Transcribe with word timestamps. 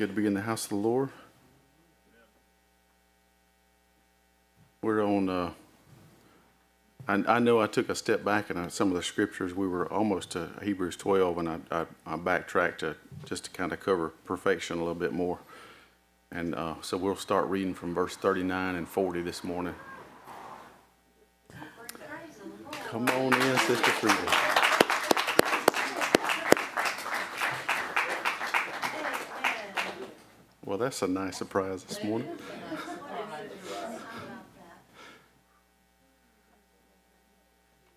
Good 0.00 0.08
to 0.08 0.14
be 0.14 0.24
in 0.24 0.32
the 0.32 0.40
house 0.40 0.64
of 0.64 0.70
the 0.70 0.76
Lord. 0.76 1.10
We're 4.80 5.04
on, 5.04 5.28
uh, 5.28 5.50
I, 7.06 7.22
I 7.28 7.38
know 7.38 7.60
I 7.60 7.66
took 7.66 7.90
a 7.90 7.94
step 7.94 8.24
back 8.24 8.48
in 8.48 8.56
uh, 8.56 8.70
some 8.70 8.88
of 8.88 8.94
the 8.94 9.02
scriptures. 9.02 9.54
We 9.54 9.68
were 9.68 9.92
almost 9.92 10.30
to 10.30 10.48
Hebrews 10.62 10.96
12, 10.96 11.36
and 11.36 11.48
I, 11.50 11.58
I, 11.70 11.86
I 12.06 12.16
backtracked 12.16 12.80
to 12.80 12.96
just 13.26 13.44
to 13.44 13.50
kind 13.50 13.74
of 13.74 13.80
cover 13.80 14.14
perfection 14.24 14.78
a 14.78 14.80
little 14.80 14.94
bit 14.94 15.12
more. 15.12 15.40
And 16.32 16.54
uh, 16.54 16.76
so 16.80 16.96
we'll 16.96 17.14
start 17.14 17.48
reading 17.48 17.74
from 17.74 17.92
verse 17.92 18.16
39 18.16 18.76
and 18.76 18.88
40 18.88 19.20
this 19.20 19.44
morning. 19.44 19.74
Come 22.88 23.06
on 23.06 23.34
in, 23.34 23.58
Sister 23.58 23.90
Frida. 23.90 24.49
That's 30.80 31.02
a 31.02 31.06
nice 31.06 31.36
surprise 31.36 31.84
this 31.84 32.02
morning. 32.02 32.28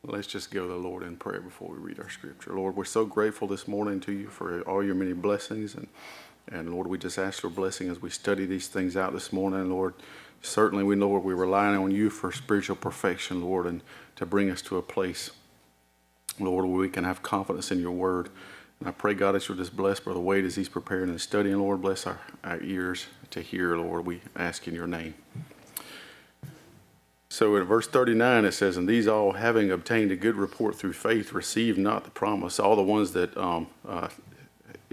Let's 0.06 0.28
just 0.28 0.52
go 0.52 0.68
to 0.68 0.74
the 0.74 0.76
Lord 0.76 1.04
in 1.04 1.16
prayer 1.16 1.40
before 1.40 1.70
we 1.70 1.78
read 1.78 1.98
our 1.98 2.10
scripture. 2.10 2.54
Lord, 2.54 2.76
we're 2.76 2.84
so 2.84 3.06
grateful 3.06 3.48
this 3.48 3.70
morning 3.70 4.02
to 4.02 4.12
you 4.12 4.28
for 4.28 4.62
all 4.64 4.84
your 4.84 4.96
many 4.96 5.14
blessings. 5.14 5.76
And, 5.76 5.88
and 6.52 6.74
Lord, 6.74 6.88
we 6.88 6.98
just 6.98 7.18
ask 7.18 7.40
for 7.40 7.50
blessing 7.50 7.88
as 7.90 8.02
we 8.02 8.10
study 8.10 8.46
these 8.46 8.68
things 8.68 8.98
out 8.98 9.14
this 9.14 9.32
morning. 9.32 9.70
Lord, 9.70 9.94
certainly 10.42 10.84
we 10.84 10.98
know 10.98 11.08
we're 11.08 11.36
relying 11.36 11.78
on 11.78 11.92
you 11.92 12.10
for 12.10 12.34
spiritual 12.34 12.76
perfection, 12.76 13.42
Lord, 13.42 13.66
and 13.66 13.82
to 14.18 14.26
bring 14.26 14.50
us 14.52 14.62
to 14.64 14.76
a 14.76 14.82
place, 14.82 15.32
Lord, 16.38 16.66
where 16.66 16.82
we 16.82 16.90
can 16.90 17.06
have 17.06 17.24
confidence 17.24 17.72
in 17.72 17.80
your 17.80 17.94
word. 17.94 18.28
I 18.86 18.92
pray, 18.92 19.14
God, 19.14 19.34
that 19.34 19.48
you'll 19.48 19.58
just 19.58 19.78
bless 19.78 20.02
Brother 20.02 20.20
Wade 20.20 20.44
as 20.44 20.56
he's 20.56 20.68
preparing 20.68 21.10
and 21.10 21.22
studying. 21.22 21.58
Lord, 21.58 21.82
bless 21.82 22.06
our, 22.06 22.20
our 22.44 22.62
ears 22.62 23.06
to 23.30 23.42
hear, 23.42 23.78
Lord. 23.78 24.06
We 24.06 24.22
ask 24.36 24.68
in 24.68 24.76
your 24.76 24.88
name. 24.88 25.14
So 27.30 27.56
in 27.56 27.64
verse 27.64 27.88
39, 27.88 28.46
it 28.46 28.52
says, 28.52 28.76
And 28.76 28.88
these 28.88 29.08
all, 29.08 29.34
having 29.34 29.72
obtained 29.72 30.12
a 30.12 30.18
good 30.18 30.36
report 30.36 30.76
through 30.76 30.94
faith, 30.94 31.32
received 31.32 31.78
not 31.78 32.04
the 32.04 32.12
promise. 32.12 32.60
All 32.60 32.76
the 32.76 32.84
ones 32.84 33.14
that 33.14 33.36
um, 33.38 33.68
uh, 33.88 34.10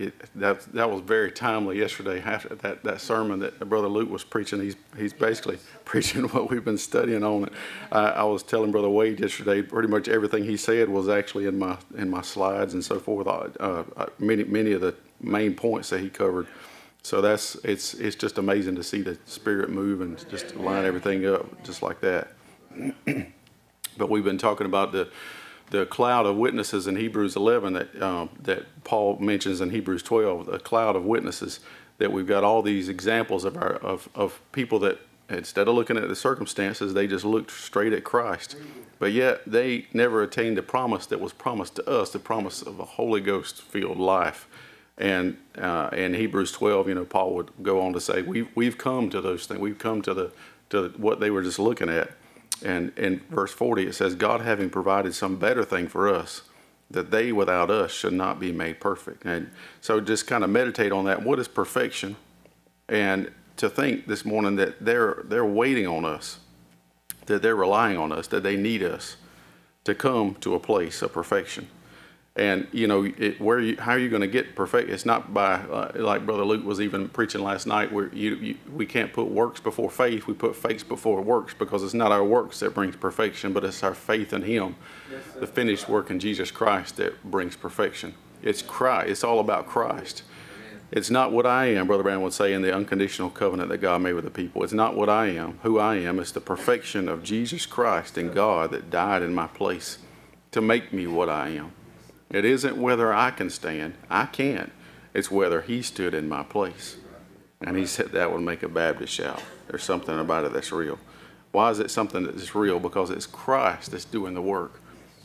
it, 0.05 0.15
that 0.37 0.61
that 0.73 0.91
was 0.91 1.01
very 1.03 1.31
timely 1.31 1.79
yesterday. 1.79 2.21
After 2.21 2.55
that, 2.55 2.83
that 2.85 3.01
sermon 3.01 3.41
that 3.41 3.61
Brother 3.69 3.89
Luke 3.89 4.11
was 4.11 4.25
preaching, 4.25 4.61
he's 4.61 4.77
he's 4.97 5.13
basically 5.13 5.59
preaching 5.85 6.25
what 6.29 6.51
we've 6.51 6.65
been 6.65 6.79
studying 6.79 7.23
on 7.23 7.45
it. 7.45 7.53
I, 7.93 8.07
I 8.07 8.23
was 8.25 8.43
telling 8.43 8.71
Brother 8.71 8.89
Wade 8.89 9.21
yesterday, 9.21 9.63
pretty 9.63 9.89
much 9.89 10.09
everything 10.09 10.45
he 10.45 10.57
said 10.57 10.89
was 10.89 11.09
actually 11.09 11.47
in 11.47 11.59
my 11.59 11.77
in 11.97 12.09
my 12.09 12.23
slides 12.23 12.75
and 12.75 12.85
so 12.85 12.99
forth. 12.99 13.27
Uh, 13.27 13.49
uh, 13.61 14.07
many 14.19 14.45
many 14.45 14.73
of 14.73 14.81
the 14.81 14.95
main 15.21 15.55
points 15.55 15.91
that 15.91 16.01
he 16.01 16.09
covered. 16.09 16.47
So 17.03 17.21
that's 17.21 17.55
it's 17.57 17.95
it's 17.95 18.17
just 18.17 18.39
amazing 18.39 18.77
to 18.77 18.83
see 18.83 19.03
the 19.03 19.19
Spirit 19.27 19.71
move 19.71 20.01
and 20.01 20.19
just 20.31 20.57
line 20.57 20.85
everything 20.85 21.27
up 21.27 21.63
just 21.65 21.83
like 21.83 22.01
that. 22.01 22.33
but 23.99 24.09
we've 24.09 24.25
been 24.25 24.39
talking 24.39 24.67
about 24.67 24.93
the 24.93 25.11
the 25.71 25.87
cloud 25.87 26.27
of 26.27 26.37
witnesses 26.37 26.87
in 26.87 26.97
Hebrews 26.97 27.37
11 27.37 27.73
that 27.75 28.03
um, 28.03 28.31
that 28.43 28.67
Paul 28.85 29.19
mentions 29.19 29.61
in 29.61 29.71
Hebrews 29.71 30.03
12, 30.03 30.49
a 30.49 30.59
cloud 30.59 30.97
of 30.97 31.05
witnesses 31.05 31.61
that 31.99 32.13
we've 32.13 32.27
got 32.27 32.45
all 32.45 32.63
these 32.63 32.89
examples 32.89 33.45
of 33.45 33.57
our 33.57 33.75
of, 33.77 34.09
of 34.15 34.41
people 34.53 34.79
that 34.81 34.99
instead 35.29 35.69
of 35.69 35.75
looking 35.75 35.97
at 35.97 36.09
the 36.09 36.17
circumstances, 36.17 36.93
they 36.95 37.07
just 37.07 37.25
looked 37.25 37.51
straight 37.51 37.93
at 37.93 38.05
Christ. 38.05 38.57
But 38.99 39.13
yet 39.13 39.43
they 39.47 39.87
never 39.93 40.23
attained 40.23 40.57
the 40.57 40.63
promise 40.63 41.07
that 41.07 41.21
was 41.21 41.33
promised 41.33 41.77
to 41.77 41.89
us, 41.89 42.11
the 42.11 42.19
promise 42.19 42.63
of 42.63 42.81
a 42.81 42.85
Holy 42.85 43.21
Ghost 43.21 43.63
filled 43.63 43.99
life. 43.99 44.47
And 44.99 45.39
uh, 45.57 45.89
in 45.93 46.13
Hebrews 46.13 46.53
12, 46.53 46.89
you 46.89 46.95
know, 46.95 47.05
Paul 47.07 47.35
would 47.37 47.51
go 47.63 47.81
on 47.81 47.95
to 47.95 48.01
say, 48.01 48.21
we've, 48.21 48.49
we've 48.55 48.77
come 48.77 49.09
to 49.11 49.21
those 49.23 49.47
things. 49.47 49.61
We've 49.61 49.79
come 49.79 50.03
to 50.03 50.13
the 50.13 50.33
to 50.71 50.89
what 50.97 51.21
they 51.21 51.31
were 51.31 51.43
just 51.43 51.59
looking 51.59 51.89
at. 51.89 52.11
And 52.63 52.97
in 52.99 53.21
verse 53.31 53.53
40, 53.53 53.87
it 53.87 53.95
says, 53.95 54.15
God 54.15 54.41
having 54.41 54.71
provided 54.71 55.15
some 55.15 55.37
better 55.37 55.65
thing 55.65 55.89
for 55.89 56.09
us, 56.09 56.43
that 56.91 57.11
they 57.11 57.33
without 57.33 57.71
us 57.71 57.93
should 57.93 58.13
not 58.13 58.41
be 58.41 58.53
made 58.53 58.81
perfect. 58.81 59.25
And 59.25 59.51
so 59.81 60.01
just 60.01 60.27
kind 60.27 60.43
of 60.43 60.51
meditate 60.51 60.93
on 60.93 61.05
that. 61.05 61.23
What 61.23 61.39
is 61.39 61.49
perfection? 61.49 62.17
And 62.89 63.31
to 63.57 63.69
think 63.69 64.07
this 64.07 64.25
morning 64.25 64.57
that 64.57 64.85
they're, 64.85 65.23
they're 65.25 65.45
waiting 65.45 65.87
on 65.87 66.05
us, 66.05 66.39
that 67.27 67.43
they're 67.43 67.57
relying 67.57 67.97
on 67.97 68.11
us, 68.11 68.27
that 68.29 68.43
they 68.43 68.57
need 68.57 68.83
us 68.83 69.17
to 69.85 69.95
come 69.95 70.35
to 70.37 70.55
a 70.55 70.61
place 70.61 71.03
of 71.03 71.13
perfection. 71.13 71.69
And 72.37 72.69
you 72.73 72.87
know, 72.87 73.05
it, 73.05 73.41
where 73.41 73.59
you, 73.59 73.77
how 73.77 73.93
are 73.93 73.99
you 73.99 74.09
going 74.09 74.23
to 74.23 74.29
get 74.29 74.55
perfect? 74.55 74.89
It's 74.89 75.05
not 75.05 75.35
by 75.35 75.55
uh, 75.55 75.93
like 75.97 76.25
Brother 76.25 76.45
Luke 76.45 76.65
was 76.65 76.81
even 76.81 77.09
preaching 77.09 77.43
last 77.43 77.67
night, 77.67 77.91
where 77.93 78.09
you, 78.15 78.37
you, 78.37 78.57
we 78.73 78.87
can't 78.87 79.13
put 79.13 79.27
works 79.27 79.59
before 79.59 79.91
faith. 79.91 80.27
We 80.27 80.35
put 80.35 80.55
faith 80.55 80.89
before 80.89 81.21
works 81.23 81.55
because 81.55 81.83
it's 81.83 81.95
not 81.95 82.13
our 82.13 82.25
works 82.25 82.61
that 82.61 82.73
brings 82.73 82.95
perfection, 82.97 83.53
but 83.53 83.65
it's 83.65 83.83
our 83.83 83.95
faith 83.95 84.33
in 84.33 84.43
Him, 84.43 84.77
yes, 85.11 85.23
the 85.41 85.47
finished 85.47 85.89
work 85.89 86.11
in 86.11 86.21
Jesus 86.21 86.51
Christ 86.53 86.97
that 86.99 87.23
brings 87.25 87.57
perfection. 87.57 88.15
It's 88.43 88.63
Christ. 88.63 89.11
It's 89.11 89.25
all 89.25 89.41
about 89.41 89.67
Christ. 89.67 90.23
It's 90.93 91.11
not 91.11 91.31
what 91.31 91.47
I 91.47 91.67
am, 91.67 91.87
Brother 91.87 92.03
Branham 92.03 92.23
would 92.23 92.33
say 92.33 92.53
in 92.53 92.63
the 92.63 92.75
unconditional 92.75 93.31
covenant 93.31 93.69
that 93.69 93.79
God 93.79 94.03
made 94.03 94.15
with 94.15 94.25
the 94.25 94.31
people. 94.31 94.65
It's 94.65 94.73
not 94.73 94.97
what 94.97 95.09
I 95.09 95.27
am, 95.27 95.59
who 95.63 95.79
I 95.79 95.97
am. 95.97 96.19
It's 96.19 96.33
the 96.33 96.41
perfection 96.41 97.09
of 97.09 97.23
Jesus 97.23 97.65
Christ 97.65 98.19
and 98.19 98.35
God 98.35 98.73
that 98.73 98.91
died 98.91 99.23
in 99.23 99.33
my 99.33 99.47
place 99.47 99.99
to 100.51 100.61
make 100.61 100.93
me 100.93 101.07
what 101.07 101.29
I 101.29 101.51
am. 101.51 101.73
It 102.31 102.45
isn't 102.45 102.77
whether 102.77 103.13
I 103.13 103.31
can 103.31 103.51
stand, 103.51 103.95
I 104.09 104.27
can't. 104.27 104.73
It's 105.13 105.31
whether 105.31 105.63
he 105.63 105.83
stood 105.83 106.15
in 106.15 106.29
my 106.29 106.45
place. 106.45 106.97
And 107.61 107.77
he 107.77 107.85
said 107.85 108.13
that 108.13 108.33
would 108.33 108.43
make 108.43 108.63
a 108.63 108.69
Baptist 108.69 109.13
shout. 109.13 109.43
There's 109.69 109.83
something 109.83 110.19
about 110.19 110.45
it 110.45 110.53
that's 110.53 110.73
real. 110.73 110.99
Why 111.53 111.71
is 111.71 111.81
it 111.81 111.91
something 111.91 112.25
that's 112.25 112.55
real? 112.55 112.79
Because 112.79 113.11
it's 113.11 113.27
Christ 113.27 113.91
that's 113.91 114.05
doing 114.05 114.35
the 114.35 114.43
work. 114.43 114.81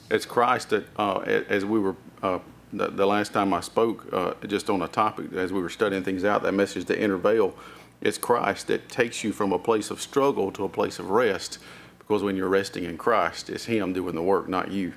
It's 0.10 0.26
Christ 0.26 0.72
that, 0.72 0.86
uh, 0.98 1.20
as 1.20 1.64
we 1.64 1.80
were, 1.80 1.96
uh, 2.22 2.40
the, 2.74 2.88
the, 2.88 3.06
last 3.06 3.32
time 3.32 3.54
I 3.54 3.62
spoke, 3.62 4.12
uh, 4.12 4.34
just 4.48 4.70
on 4.70 4.82
a 4.82 4.88
topic, 4.88 5.34
as 5.34 5.54
we 5.54 5.62
were 5.62 5.70
studying 5.70 6.04
things 6.04 6.26
out, 6.26 6.44
that 6.44 6.54
message, 6.54 6.86
the 6.86 7.00
inner 7.00 7.18
veil, 7.18 7.56
it's 8.02 8.18
Christ 8.18 8.68
that 8.68 8.90
takes 8.90 9.24
you 9.24 9.32
from 9.32 9.54
a 9.54 9.60
place 9.60 9.92
of 9.92 10.02
struggle 10.02 10.52
to 10.54 10.64
a 10.64 10.70
place 10.70 11.00
of 11.00 11.10
rest. 11.10 11.60
Because 12.00 12.22
when 12.22 12.36
you're 12.36 12.50
resting 12.50 12.84
in 12.84 12.98
Christ, 12.98 13.50
it's 13.50 13.66
Him 13.66 13.94
doing 13.94 14.16
the 14.16 14.22
work, 14.22 14.50
not 14.50 14.72
you. 14.72 14.94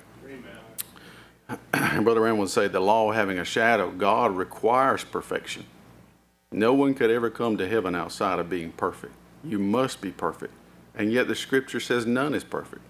Brother 1.71 2.19
Branham 2.21 2.37
would 2.37 2.49
say 2.49 2.67
the 2.67 2.79
law 2.79 3.11
having 3.11 3.39
a 3.39 3.45
shadow, 3.45 3.91
God 3.91 4.35
requires 4.35 5.03
perfection. 5.03 5.65
No 6.51 6.73
one 6.73 6.93
could 6.93 7.11
ever 7.11 7.29
come 7.29 7.57
to 7.57 7.67
heaven 7.67 7.95
outside 7.95 8.39
of 8.39 8.49
being 8.49 8.71
perfect. 8.71 9.13
You 9.43 9.59
must 9.59 10.01
be 10.01 10.11
perfect. 10.11 10.53
And 10.95 11.11
yet 11.11 11.27
the 11.27 11.35
scripture 11.35 11.79
says 11.79 12.05
none 12.05 12.33
is 12.33 12.43
perfect. 12.43 12.81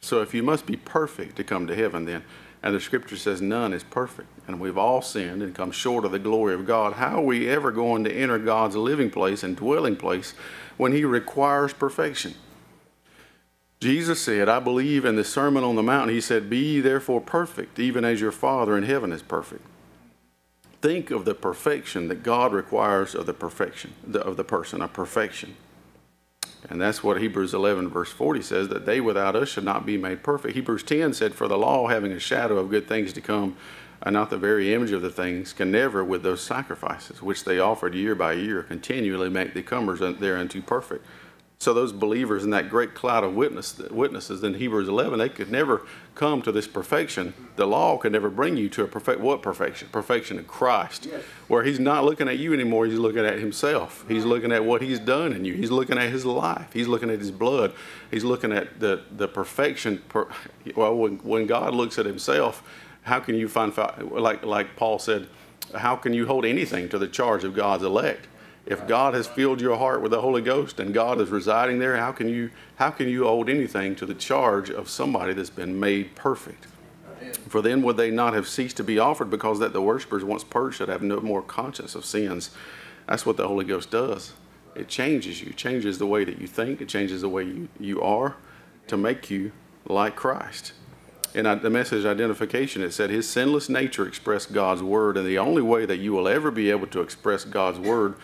So 0.00 0.20
if 0.20 0.34
you 0.34 0.42
must 0.42 0.66
be 0.66 0.76
perfect 0.76 1.36
to 1.36 1.44
come 1.44 1.66
to 1.66 1.74
heaven, 1.74 2.04
then, 2.04 2.24
and 2.62 2.74
the 2.74 2.80
scripture 2.80 3.16
says 3.16 3.40
none 3.40 3.72
is 3.72 3.84
perfect, 3.84 4.28
and 4.46 4.60
we've 4.60 4.76
all 4.76 5.00
sinned 5.02 5.42
and 5.42 5.54
come 5.54 5.70
short 5.70 6.04
of 6.04 6.12
the 6.12 6.18
glory 6.18 6.54
of 6.54 6.66
God, 6.66 6.94
how 6.94 7.18
are 7.18 7.24
we 7.24 7.48
ever 7.48 7.70
going 7.70 8.04
to 8.04 8.12
enter 8.12 8.38
God's 8.38 8.76
living 8.76 9.10
place 9.10 9.42
and 9.42 9.56
dwelling 9.56 9.96
place 9.96 10.34
when 10.76 10.92
He 10.92 11.04
requires 11.04 11.72
perfection? 11.72 12.34
Jesus 13.84 14.22
said, 14.22 14.48
I 14.48 14.60
believe 14.60 15.04
in 15.04 15.14
the 15.16 15.24
Sermon 15.24 15.62
on 15.62 15.76
the 15.76 15.82
Mount, 15.82 16.10
he 16.10 16.18
said, 16.18 16.48
Be 16.48 16.56
ye 16.56 16.80
therefore 16.80 17.20
perfect, 17.20 17.78
even 17.78 18.02
as 18.02 18.18
your 18.18 18.32
Father 18.32 18.78
in 18.78 18.84
heaven 18.84 19.12
is 19.12 19.20
perfect. 19.20 19.60
Think 20.80 21.10
of 21.10 21.26
the 21.26 21.34
perfection 21.34 22.08
that 22.08 22.22
God 22.22 22.54
requires 22.54 23.14
of 23.14 23.26
the 23.26 23.34
perfection, 23.34 23.92
of 24.14 24.38
the 24.38 24.42
person, 24.42 24.80
a 24.80 24.88
perfection. 24.88 25.56
And 26.70 26.80
that's 26.80 27.04
what 27.04 27.20
Hebrews 27.20 27.52
11, 27.52 27.90
verse 27.90 28.10
40 28.10 28.40
says, 28.40 28.68
that 28.68 28.86
they 28.86 29.02
without 29.02 29.36
us 29.36 29.50
should 29.50 29.64
not 29.64 29.84
be 29.84 29.98
made 29.98 30.22
perfect. 30.22 30.54
Hebrews 30.54 30.84
10 30.84 31.12
said, 31.12 31.34
For 31.34 31.46
the 31.46 31.58
law, 31.58 31.88
having 31.88 32.12
a 32.12 32.18
shadow 32.18 32.56
of 32.56 32.70
good 32.70 32.88
things 32.88 33.12
to 33.12 33.20
come, 33.20 33.54
and 34.00 34.14
not 34.14 34.30
the 34.30 34.38
very 34.38 34.72
image 34.72 34.92
of 34.92 35.02
the 35.02 35.10
things, 35.10 35.52
can 35.52 35.70
never, 35.70 36.02
with 36.02 36.22
those 36.22 36.40
sacrifices 36.40 37.20
which 37.20 37.44
they 37.44 37.58
offered 37.58 37.94
year 37.94 38.14
by 38.14 38.32
year, 38.32 38.62
continually 38.62 39.28
make 39.28 39.52
the 39.52 39.62
comers 39.62 40.00
thereunto 40.00 40.62
perfect. 40.62 41.04
So 41.64 41.72
those 41.72 41.94
believers 41.94 42.44
in 42.44 42.50
that 42.50 42.68
great 42.68 42.92
cloud 42.92 43.24
of 43.24 43.34
witness, 43.34 43.78
witnesses 43.90 44.44
in 44.44 44.52
Hebrews 44.52 44.86
11, 44.86 45.18
they 45.18 45.30
could 45.30 45.50
never 45.50 45.86
come 46.14 46.42
to 46.42 46.52
this 46.52 46.68
perfection. 46.68 47.32
The 47.56 47.66
law 47.66 47.96
could 47.96 48.12
never 48.12 48.28
bring 48.28 48.58
you 48.58 48.68
to 48.68 48.82
a 48.82 48.86
perfect 48.86 49.20
what 49.20 49.40
perfection? 49.40 49.88
Perfection 49.90 50.38
in 50.38 50.44
Christ, 50.44 51.06
yes. 51.06 51.22
where 51.48 51.64
He's 51.64 51.80
not 51.80 52.04
looking 52.04 52.28
at 52.28 52.38
you 52.38 52.52
anymore. 52.52 52.84
He's 52.84 52.98
looking 52.98 53.24
at 53.24 53.38
Himself. 53.38 54.04
He's 54.08 54.26
looking 54.26 54.52
at 54.52 54.62
what 54.62 54.82
He's 54.82 54.98
done 54.98 55.32
in 55.32 55.46
you. 55.46 55.54
He's 55.54 55.70
looking 55.70 55.96
at 55.96 56.10
His 56.10 56.26
life. 56.26 56.70
He's 56.74 56.86
looking 56.86 57.08
at 57.08 57.18
His 57.18 57.30
blood. 57.30 57.72
He's 58.10 58.24
looking 58.24 58.52
at 58.52 58.78
the 58.78 59.04
the 59.10 59.26
perfection. 59.26 60.02
Per, 60.10 60.28
well, 60.76 60.94
when 60.94 61.16
when 61.20 61.46
God 61.46 61.74
looks 61.74 61.98
at 61.98 62.04
Himself, 62.04 62.62
how 63.04 63.20
can 63.20 63.36
you 63.36 63.48
find 63.48 63.74
like 64.10 64.44
like 64.44 64.76
Paul 64.76 64.98
said? 64.98 65.28
How 65.74 65.96
can 65.96 66.12
you 66.12 66.26
hold 66.26 66.44
anything 66.44 66.90
to 66.90 66.98
the 66.98 67.08
charge 67.08 67.42
of 67.42 67.54
God's 67.54 67.84
elect? 67.84 68.28
If 68.66 68.86
God 68.88 69.12
has 69.14 69.26
filled 69.26 69.60
your 69.60 69.76
heart 69.76 70.00
with 70.00 70.10
the 70.10 70.22
Holy 70.22 70.40
Ghost 70.40 70.80
and 70.80 70.94
God 70.94 71.20
is 71.20 71.28
residing 71.28 71.78
there, 71.78 71.96
how 71.96 72.12
can 72.12 72.28
you 72.28 72.50
how 72.76 72.90
can 72.90 73.08
you 73.08 73.24
hold 73.24 73.50
anything 73.50 73.94
to 73.96 74.06
the 74.06 74.14
charge 74.14 74.70
of 74.70 74.88
somebody 74.88 75.34
that's 75.34 75.50
been 75.50 75.78
made 75.78 76.14
perfect? 76.14 76.66
For 77.48 77.60
then 77.60 77.82
would 77.82 77.96
they 77.96 78.10
not 78.10 78.34
have 78.34 78.48
ceased 78.48 78.76
to 78.78 78.84
be 78.84 78.98
offered 78.98 79.30
because 79.30 79.58
that 79.58 79.72
the 79.72 79.82
worshippers 79.82 80.24
once 80.24 80.44
purged 80.44 80.76
should 80.76 80.88
have 80.88 81.02
no 81.02 81.20
more 81.20 81.42
conscience 81.42 81.94
of 81.94 82.04
sins. 82.04 82.50
That's 83.06 83.26
what 83.26 83.36
the 83.36 83.48
Holy 83.48 83.64
Ghost 83.64 83.90
does. 83.90 84.32
It 84.74 84.88
changes 84.88 85.42
you, 85.42 85.52
changes 85.52 85.98
the 85.98 86.06
way 86.06 86.24
that 86.24 86.40
you 86.40 86.46
think, 86.46 86.80
it 86.80 86.88
changes 86.88 87.20
the 87.20 87.28
way 87.28 87.44
you, 87.44 87.68
you 87.78 88.02
are 88.02 88.36
to 88.88 88.96
make 88.96 89.30
you 89.30 89.52
like 89.86 90.16
Christ. 90.16 90.72
In 91.34 91.44
the 91.44 91.70
message 91.70 92.04
identification, 92.04 92.82
it 92.82 92.92
said 92.92 93.10
his 93.10 93.28
sinless 93.28 93.68
nature 93.68 94.06
expressed 94.06 94.52
God's 94.52 94.82
word, 94.82 95.16
and 95.16 95.26
the 95.26 95.38
only 95.38 95.62
way 95.62 95.84
that 95.84 95.98
you 95.98 96.12
will 96.12 96.28
ever 96.28 96.50
be 96.50 96.70
able 96.70 96.86
to 96.88 97.00
express 97.00 97.44
God's 97.44 97.78
word, 97.78 98.14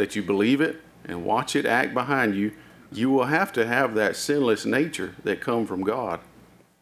that 0.00 0.16
you 0.16 0.22
believe 0.22 0.62
it 0.62 0.80
and 1.04 1.26
watch 1.26 1.54
it 1.54 1.66
act 1.66 1.92
behind 1.92 2.34
you, 2.34 2.50
you 2.90 3.10
will 3.10 3.26
have 3.26 3.52
to 3.52 3.66
have 3.66 3.94
that 3.94 4.16
sinless 4.16 4.64
nature 4.64 5.14
that 5.24 5.42
come 5.42 5.66
from 5.66 5.82
God. 5.82 6.20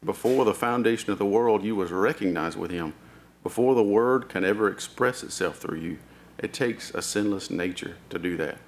Before 0.04 0.44
the 0.44 0.54
foundation 0.54 1.10
of 1.10 1.18
the 1.18 1.26
world, 1.26 1.64
you 1.64 1.74
was 1.74 1.90
recognized 1.90 2.56
with 2.56 2.70
him. 2.70 2.94
Before 3.42 3.74
the 3.74 3.82
word 3.82 4.28
can 4.28 4.44
ever 4.44 4.70
express 4.70 5.24
itself 5.24 5.58
through 5.58 5.80
you, 5.80 5.98
it 6.38 6.52
takes 6.52 6.94
a 6.94 7.02
sinless 7.02 7.50
nature 7.50 7.96
to 8.10 8.20
do 8.20 8.36
that. 8.36 8.58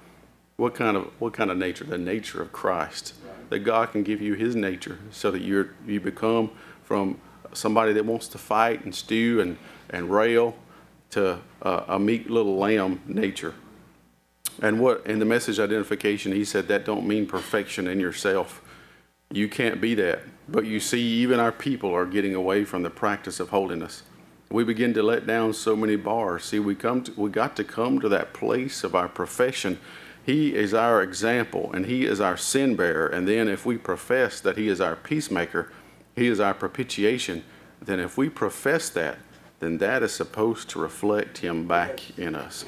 What 0.57 0.75
kind 0.75 0.97
of 0.97 1.05
what 1.19 1.31
kind 1.31 1.49
of 1.49 1.57
nature? 1.57 1.85
The 1.85 1.97
nature 1.97 2.41
of 2.41 2.51
Christ. 2.51 3.13
That 3.47 3.59
God 3.59 3.93
can 3.93 4.03
give 4.03 4.21
you 4.21 4.33
His 4.33 4.53
nature, 4.53 4.99
so 5.11 5.31
that 5.31 5.41
you 5.41 5.69
you 5.87 6.01
become 6.01 6.51
from 6.83 7.21
somebody 7.53 7.93
that 7.93 8.05
wants 8.05 8.27
to 8.29 8.37
fight 8.37 8.83
and 8.83 8.93
stew 8.93 9.39
and 9.39 9.57
and 9.89 10.11
rail 10.11 10.55
to 11.11 11.39
uh, 11.61 11.85
a 11.87 11.97
meek 11.97 12.29
little 12.29 12.57
lamb 12.57 13.01
nature. 13.07 13.53
And 14.61 14.79
what 14.79 15.05
in 15.05 15.19
the 15.19 15.25
message 15.25 15.59
identification, 15.59 16.31
he 16.31 16.45
said 16.45 16.67
that 16.67 16.85
don't 16.85 17.07
mean 17.07 17.25
perfection 17.25 17.87
in 17.87 17.99
yourself. 17.99 18.61
You 19.31 19.47
can't 19.47 19.79
be 19.79 19.95
that. 19.95 20.21
But 20.49 20.65
you 20.65 20.79
see, 20.79 21.01
even 21.01 21.39
our 21.39 21.51
people 21.51 21.93
are 21.93 22.05
getting 22.05 22.35
away 22.35 22.65
from 22.65 22.83
the 22.83 22.89
practice 22.89 23.39
of 23.39 23.49
holiness. 23.49 24.03
We 24.49 24.65
begin 24.65 24.93
to 24.95 25.03
let 25.03 25.25
down 25.25 25.53
so 25.53 25.75
many 25.75 25.95
bars. 25.95 26.43
See, 26.43 26.59
we 26.59 26.75
come 26.75 27.03
to, 27.03 27.13
we 27.19 27.29
got 27.29 27.55
to 27.55 27.63
come 27.63 27.99
to 28.01 28.09
that 28.09 28.33
place 28.33 28.83
of 28.83 28.95
our 28.95 29.07
profession. 29.07 29.79
He 30.25 30.53
is 30.53 30.73
our 30.73 31.01
example 31.01 31.71
and 31.73 31.85
he 31.85 32.05
is 32.05 32.19
our 32.19 32.37
sin 32.37 32.75
bearer. 32.75 33.07
And 33.07 33.27
then 33.27 33.47
if 33.47 33.65
we 33.65 33.77
profess 33.77 34.41
that 34.41 34.57
he 34.57 34.67
is 34.67 34.81
our 34.81 34.95
peacemaker, 34.95 35.71
he 36.15 36.27
is 36.27 36.41
our 36.41 36.53
propitiation, 36.53 37.43
then 37.81 37.99
if 37.99 38.17
we 38.17 38.29
profess 38.29 38.89
that, 38.89 39.17
then 39.59 39.77
that 39.77 40.03
is 40.03 40.11
supposed 40.11 40.69
to 40.71 40.79
reflect 40.79 41.37
him 41.37 41.67
back 41.67 42.17
in 42.19 42.35
us. 42.35 42.65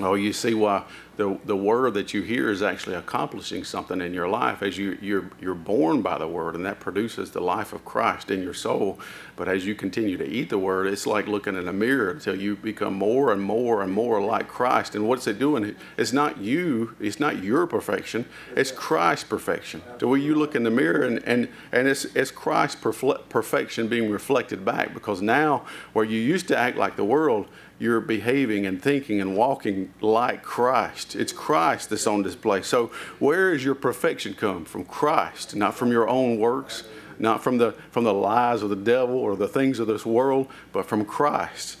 Oh, 0.00 0.14
you 0.14 0.32
see 0.32 0.54
why 0.54 0.84
the, 1.18 1.36
the 1.44 1.56
word 1.56 1.94
that 1.94 2.14
you 2.14 2.22
hear 2.22 2.48
is 2.48 2.62
actually 2.62 2.94
accomplishing 2.94 3.64
something 3.64 4.00
in 4.00 4.14
your 4.14 4.28
life 4.28 4.62
as 4.62 4.78
you, 4.78 4.96
you're, 5.02 5.28
you're 5.40 5.54
born 5.54 6.00
by 6.00 6.16
the 6.16 6.28
word, 6.28 6.54
and 6.54 6.64
that 6.64 6.78
produces 6.78 7.32
the 7.32 7.40
life 7.40 7.72
of 7.72 7.84
Christ 7.84 8.30
in 8.30 8.40
your 8.40 8.54
soul. 8.54 9.00
But 9.34 9.48
as 9.48 9.66
you 9.66 9.74
continue 9.74 10.16
to 10.16 10.24
eat 10.24 10.48
the 10.48 10.58
word, 10.58 10.86
it's 10.86 11.08
like 11.08 11.26
looking 11.26 11.56
in 11.56 11.66
a 11.66 11.72
mirror 11.72 12.10
until 12.10 12.36
you 12.36 12.54
become 12.54 12.94
more 12.94 13.32
and 13.32 13.42
more 13.42 13.82
and 13.82 13.92
more 13.92 14.22
like 14.22 14.46
Christ. 14.46 14.94
And 14.94 15.08
what's 15.08 15.26
it 15.26 15.40
doing? 15.40 15.74
It's 15.96 16.12
not 16.12 16.38
you, 16.38 16.94
it's 17.00 17.18
not 17.18 17.42
your 17.42 17.66
perfection, 17.66 18.24
it's 18.54 18.70
Christ's 18.70 19.24
perfection. 19.24 19.82
To 19.98 20.06
where 20.06 20.20
you 20.20 20.36
look 20.36 20.54
in 20.54 20.62
the 20.62 20.70
mirror 20.70 21.02
and, 21.02 21.20
and, 21.24 21.48
and 21.72 21.88
it's, 21.88 22.04
it's 22.04 22.30
Christ's 22.30 22.76
perfection 22.76 23.88
being 23.88 24.08
reflected 24.08 24.64
back 24.64 24.94
because 24.94 25.20
now, 25.20 25.64
where 25.94 26.04
you 26.04 26.20
used 26.20 26.46
to 26.46 26.56
act 26.56 26.76
like 26.76 26.94
the 26.94 27.04
world, 27.04 27.48
you're 27.78 28.00
behaving 28.00 28.66
and 28.66 28.82
thinking 28.82 29.20
and 29.20 29.36
walking 29.36 29.92
like 30.00 30.42
Christ. 30.42 31.14
It's 31.14 31.32
Christ 31.32 31.90
that's 31.90 32.06
on 32.06 32.22
display. 32.22 32.62
So, 32.62 32.86
where 33.18 33.52
is 33.52 33.64
your 33.64 33.74
perfection 33.74 34.34
come? 34.34 34.64
From 34.64 34.84
Christ, 34.84 35.54
not 35.54 35.74
from 35.74 35.92
your 35.92 36.08
own 36.08 36.38
works, 36.38 36.84
not 37.18 37.42
from 37.42 37.58
the, 37.58 37.72
from 37.90 38.04
the 38.04 38.14
lies 38.14 38.62
of 38.62 38.70
the 38.70 38.76
devil 38.76 39.16
or 39.16 39.36
the 39.36 39.48
things 39.48 39.78
of 39.78 39.86
this 39.86 40.04
world, 40.04 40.48
but 40.72 40.86
from 40.86 41.04
Christ. 41.04 41.78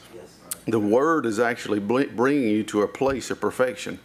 The 0.66 0.78
Word 0.78 1.26
is 1.26 1.40
actually 1.40 1.80
bringing 1.80 2.48
you 2.48 2.62
to 2.64 2.82
a 2.82 2.88
place 2.88 3.30
of 3.30 3.40
perfection. 3.40 3.98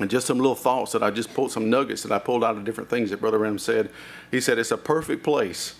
And 0.00 0.10
just 0.10 0.26
some 0.26 0.38
little 0.38 0.56
thoughts 0.56 0.90
that 0.92 1.04
I 1.04 1.10
just 1.10 1.32
pulled, 1.32 1.52
some 1.52 1.70
nuggets 1.70 2.02
that 2.02 2.10
I 2.10 2.18
pulled 2.18 2.42
out 2.42 2.56
of 2.56 2.64
different 2.64 2.90
things 2.90 3.10
that 3.10 3.20
Brother 3.20 3.38
Branham 3.38 3.60
said. 3.60 3.90
He 4.28 4.40
said, 4.40 4.58
It's 4.58 4.72
a 4.72 4.76
perfect 4.76 5.22
place 5.22 5.76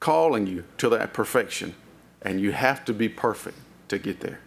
calling 0.00 0.46
you 0.46 0.64
to 0.76 0.90
that 0.90 1.14
perfection, 1.14 1.74
and 2.20 2.38
you 2.42 2.52
have 2.52 2.84
to 2.84 2.92
be 2.92 3.08
perfect 3.08 3.56
to 3.88 3.98
get 3.98 4.20
there. 4.20 4.40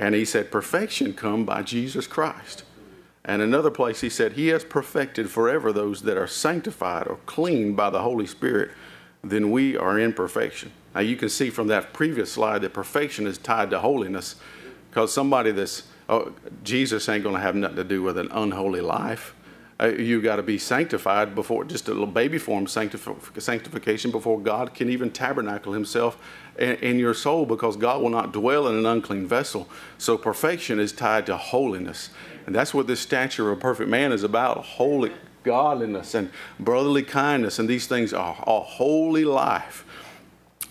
And 0.00 0.14
he 0.14 0.24
said, 0.24 0.50
Perfection 0.50 1.12
come 1.12 1.44
by 1.44 1.62
Jesus 1.62 2.06
Christ. 2.06 2.64
And 3.22 3.42
another 3.42 3.70
place 3.70 4.00
he 4.00 4.08
said, 4.08 4.32
He 4.32 4.48
has 4.48 4.64
perfected 4.64 5.30
forever 5.30 5.72
those 5.72 6.02
that 6.02 6.16
are 6.16 6.26
sanctified 6.26 7.06
or 7.06 7.18
clean 7.26 7.74
by 7.74 7.90
the 7.90 8.00
Holy 8.00 8.26
Spirit. 8.26 8.70
Then 9.22 9.50
we 9.50 9.76
are 9.76 9.98
in 9.98 10.14
perfection. 10.14 10.72
Now 10.94 11.02
you 11.02 11.16
can 11.16 11.28
see 11.28 11.50
from 11.50 11.66
that 11.66 11.92
previous 11.92 12.32
slide 12.32 12.62
that 12.62 12.72
perfection 12.72 13.26
is 13.26 13.36
tied 13.36 13.68
to 13.70 13.80
holiness 13.80 14.36
because 14.88 15.12
somebody 15.12 15.52
that's, 15.52 15.82
oh, 16.08 16.32
Jesus 16.64 17.06
ain't 17.10 17.22
going 17.22 17.36
to 17.36 17.42
have 17.42 17.54
nothing 17.54 17.76
to 17.76 17.84
do 17.84 18.02
with 18.02 18.16
an 18.16 18.28
unholy 18.32 18.80
life. 18.80 19.34
Uh, 19.80 19.88
you 19.88 20.20
got 20.20 20.36
to 20.36 20.42
be 20.42 20.58
sanctified 20.58 21.34
before 21.34 21.64
just 21.64 21.88
a 21.88 21.90
little 21.90 22.06
baby 22.06 22.36
form 22.36 22.66
sanctif- 22.66 23.40
sanctification 23.40 24.10
before 24.10 24.38
God 24.38 24.74
can 24.74 24.90
even 24.90 25.10
tabernacle 25.10 25.72
Himself 25.72 26.18
in, 26.58 26.74
in, 26.76 26.98
your 26.98 27.14
soul 27.14 27.46
because 27.46 27.76
God 27.76 28.02
will 28.02 28.10
not 28.10 28.32
dwell 28.32 28.68
in 28.68 28.76
an 28.76 28.84
unclean 28.84 29.26
vessel. 29.26 29.68
So 29.96 30.18
perfection 30.18 30.78
is 30.78 30.92
tied 30.92 31.24
to 31.26 31.36
holiness, 31.38 32.10
and 32.44 32.54
that's 32.54 32.74
what 32.74 32.88
this 32.88 33.00
stature 33.00 33.50
of 33.50 33.56
a 33.56 33.60
perfect 33.60 33.88
man 33.88 34.12
is 34.12 34.22
about: 34.22 34.58
holy 34.58 35.12
godliness 35.44 36.14
and 36.14 36.30
brotherly 36.58 37.02
kindness, 37.02 37.58
and 37.58 37.66
these 37.66 37.86
things 37.86 38.12
are 38.12 38.36
a 38.46 38.60
holy 38.60 39.24
life. 39.24 39.86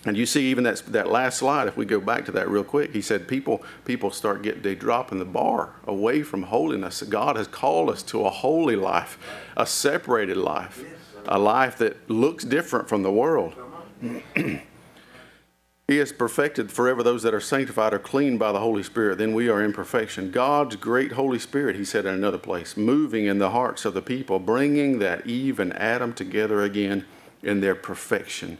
And 0.06 0.16
you 0.16 0.24
see, 0.24 0.46
even 0.50 0.64
that, 0.64 0.78
that 0.88 1.10
last 1.10 1.38
slide, 1.38 1.68
if 1.68 1.76
we 1.76 1.84
go 1.84 2.00
back 2.00 2.24
to 2.24 2.32
that 2.32 2.48
real 2.48 2.64
quick, 2.64 2.92
he 2.92 3.02
said 3.02 3.28
people, 3.28 3.62
people 3.84 4.10
start 4.10 4.42
getting, 4.42 4.62
they 4.62 4.74
dropping 4.74 5.18
the 5.18 5.26
bar 5.26 5.74
away 5.86 6.22
from 6.22 6.44
holiness. 6.44 7.02
God 7.02 7.36
has 7.36 7.46
called 7.46 7.90
us 7.90 8.02
to 8.04 8.24
a 8.24 8.30
holy 8.30 8.76
life, 8.76 9.18
a 9.58 9.66
separated 9.66 10.38
life, 10.38 10.82
a 11.26 11.38
life 11.38 11.76
that 11.78 12.08
looks 12.08 12.44
different 12.44 12.88
from 12.88 13.02
the 13.02 13.12
world. 13.12 13.54
he 14.34 15.98
has 15.98 16.12
perfected 16.14 16.72
forever 16.72 17.02
those 17.02 17.22
that 17.22 17.34
are 17.34 17.40
sanctified 17.40 17.92
or 17.92 17.98
cleaned 17.98 18.38
by 18.38 18.52
the 18.52 18.60
Holy 18.60 18.82
Spirit. 18.82 19.18
Then 19.18 19.34
we 19.34 19.50
are 19.50 19.62
in 19.62 19.74
perfection. 19.74 20.30
God's 20.30 20.76
great 20.76 21.12
Holy 21.12 21.38
Spirit, 21.38 21.76
he 21.76 21.84
said 21.84 22.06
in 22.06 22.14
another 22.14 22.38
place, 22.38 22.74
moving 22.74 23.26
in 23.26 23.38
the 23.38 23.50
hearts 23.50 23.84
of 23.84 23.92
the 23.92 24.00
people, 24.00 24.38
bringing 24.38 24.98
that 25.00 25.26
Eve 25.26 25.60
and 25.60 25.76
Adam 25.76 26.14
together 26.14 26.62
again 26.62 27.04
in 27.42 27.60
their 27.60 27.74
perfection 27.74 28.56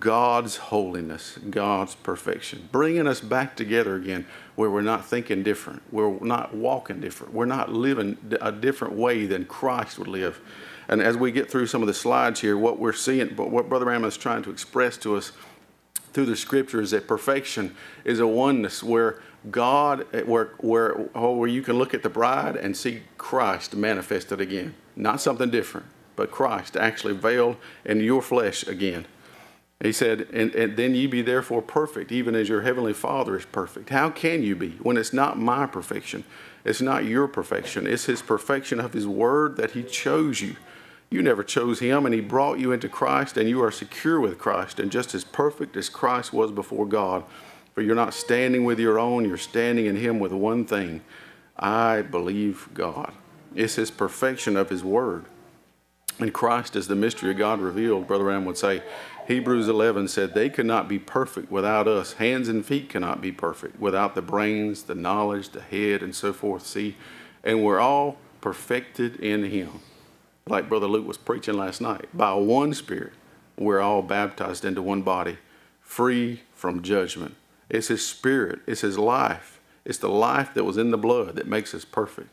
God's 0.00 0.56
holiness, 0.56 1.38
God's 1.50 1.94
perfection, 1.94 2.68
bringing 2.72 3.06
us 3.06 3.20
back 3.20 3.56
together 3.56 3.94
again 3.94 4.26
where 4.56 4.70
we're 4.70 4.82
not 4.82 5.06
thinking 5.06 5.42
different, 5.42 5.82
we're 5.92 6.18
not 6.20 6.54
walking 6.54 7.00
different, 7.00 7.32
we're 7.32 7.46
not 7.46 7.72
living 7.72 8.18
a 8.40 8.50
different 8.50 8.94
way 8.94 9.26
than 9.26 9.44
Christ 9.44 9.98
would 9.98 10.08
live. 10.08 10.40
And 10.88 11.00
as 11.00 11.16
we 11.16 11.30
get 11.30 11.50
through 11.50 11.66
some 11.66 11.82
of 11.82 11.86
the 11.86 11.94
slides 11.94 12.40
here, 12.40 12.56
what 12.56 12.78
we're 12.78 12.92
seeing, 12.92 13.28
what 13.36 13.68
Brother 13.68 13.84
Branham 13.84 14.04
is 14.04 14.16
trying 14.16 14.42
to 14.44 14.50
express 14.50 14.96
to 14.98 15.16
us 15.16 15.32
through 16.12 16.26
the 16.26 16.36
scripture 16.36 16.80
is 16.80 16.92
that 16.92 17.06
perfection 17.06 17.76
is 18.04 18.20
a 18.20 18.26
oneness 18.26 18.82
where 18.82 19.20
God, 19.50 20.06
eh, 20.12 20.22
where, 20.22 20.46
where, 20.58 21.08
oh, 21.14 21.36
where 21.36 21.48
you 21.48 21.62
can 21.62 21.76
look 21.76 21.94
at 21.94 22.02
the 22.02 22.08
bride 22.08 22.56
and 22.56 22.76
see 22.76 23.02
Christ 23.18 23.76
manifested 23.76 24.40
again. 24.40 24.74
Not 24.96 25.20
something 25.20 25.50
different, 25.50 25.86
but 26.16 26.30
Christ 26.30 26.76
actually 26.76 27.14
veiled 27.14 27.56
in 27.84 28.00
your 28.00 28.22
flesh 28.22 28.66
again. 28.66 29.06
He 29.82 29.92
said, 29.92 30.28
and, 30.32 30.54
and, 30.54 30.76
then 30.76 30.94
ye 30.94 31.06
be 31.06 31.20
therefore 31.20 31.60
perfect, 31.60 32.10
even 32.10 32.34
as 32.34 32.48
your 32.48 32.62
heavenly 32.62 32.94
Father 32.94 33.36
is 33.36 33.44
perfect. 33.44 33.90
How 33.90 34.08
can 34.08 34.42
you 34.42 34.56
be 34.56 34.70
when 34.82 34.96
it's 34.96 35.12
not 35.12 35.38
my 35.38 35.66
perfection? 35.66 36.24
It's 36.64 36.80
not 36.80 37.04
your 37.04 37.28
perfection. 37.28 37.86
It's 37.86 38.06
his 38.06 38.22
perfection 38.22 38.80
of 38.80 38.94
his 38.94 39.06
word 39.06 39.56
that 39.58 39.72
he 39.72 39.82
chose 39.82 40.40
you. 40.40 40.56
You 41.10 41.22
never 41.22 41.44
chose 41.44 41.78
him, 41.78 42.06
and 42.06 42.14
he 42.14 42.20
brought 42.20 42.58
you 42.58 42.72
into 42.72 42.88
Christ, 42.88 43.36
and 43.36 43.48
you 43.48 43.62
are 43.62 43.70
secure 43.70 44.18
with 44.18 44.38
Christ, 44.38 44.80
and 44.80 44.90
just 44.90 45.14
as 45.14 45.24
perfect 45.24 45.76
as 45.76 45.88
Christ 45.90 46.32
was 46.32 46.50
before 46.50 46.86
God. 46.86 47.24
For 47.74 47.82
you're 47.82 47.94
not 47.94 48.14
standing 48.14 48.64
with 48.64 48.80
your 48.80 48.98
own, 48.98 49.26
you're 49.26 49.36
standing 49.36 49.84
in 49.84 49.96
him 49.96 50.18
with 50.18 50.32
one 50.32 50.64
thing 50.64 51.02
I 51.58 52.00
believe 52.00 52.68
God. 52.72 53.12
It's 53.54 53.74
his 53.74 53.90
perfection 53.90 54.56
of 54.56 54.70
his 54.70 54.82
word. 54.82 55.26
And 56.18 56.32
Christ 56.32 56.76
is 56.76 56.88
the 56.88 56.96
mystery 56.96 57.30
of 57.30 57.36
God 57.36 57.60
revealed, 57.60 58.06
Brother 58.06 58.24
Branham 58.24 58.46
would 58.46 58.56
say. 58.56 58.82
Hebrews 59.26 59.66
11 59.66 60.06
said, 60.08 60.34
They 60.34 60.48
could 60.48 60.66
not 60.66 60.88
be 60.88 61.00
perfect 61.00 61.50
without 61.50 61.88
us. 61.88 62.14
Hands 62.14 62.48
and 62.48 62.64
feet 62.64 62.88
cannot 62.88 63.20
be 63.20 63.32
perfect 63.32 63.80
without 63.80 64.14
the 64.14 64.22
brains, 64.22 64.84
the 64.84 64.94
knowledge, 64.94 65.48
the 65.48 65.60
head, 65.60 66.02
and 66.02 66.14
so 66.14 66.32
forth. 66.32 66.64
See, 66.64 66.96
and 67.42 67.64
we're 67.64 67.80
all 67.80 68.18
perfected 68.40 69.16
in 69.16 69.44
Him. 69.44 69.80
Like 70.48 70.68
Brother 70.68 70.86
Luke 70.86 71.08
was 71.08 71.18
preaching 71.18 71.56
last 71.56 71.80
night. 71.80 72.06
By 72.14 72.34
one 72.34 72.72
Spirit, 72.72 73.14
we're 73.58 73.80
all 73.80 74.02
baptized 74.02 74.64
into 74.64 74.80
one 74.80 75.02
body, 75.02 75.38
free 75.80 76.42
from 76.54 76.82
judgment. 76.82 77.34
It's 77.68 77.88
His 77.88 78.06
Spirit, 78.06 78.60
it's 78.66 78.82
His 78.82 78.96
life. 78.96 79.60
It's 79.84 79.98
the 79.98 80.08
life 80.08 80.54
that 80.54 80.64
was 80.64 80.78
in 80.78 80.92
the 80.92 80.98
blood 80.98 81.34
that 81.36 81.46
makes 81.48 81.74
us 81.74 81.84
perfect. 81.84 82.28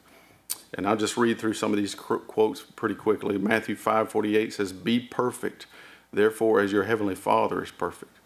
And 0.75 0.87
I'll 0.87 0.95
just 0.95 1.17
read 1.17 1.39
through 1.39 1.53
some 1.53 1.71
of 1.71 1.77
these 1.77 1.95
quotes 1.95 2.61
pretty 2.61 2.95
quickly. 2.95 3.37
Matthew 3.37 3.75
5:48 3.75 4.53
says, 4.53 4.73
"Be 4.73 4.99
perfect, 4.99 5.65
therefore 6.13 6.61
as 6.61 6.71
your 6.71 6.83
heavenly 6.83 7.15
Father 7.15 7.63
is 7.63 7.71
perfect." 7.71 8.17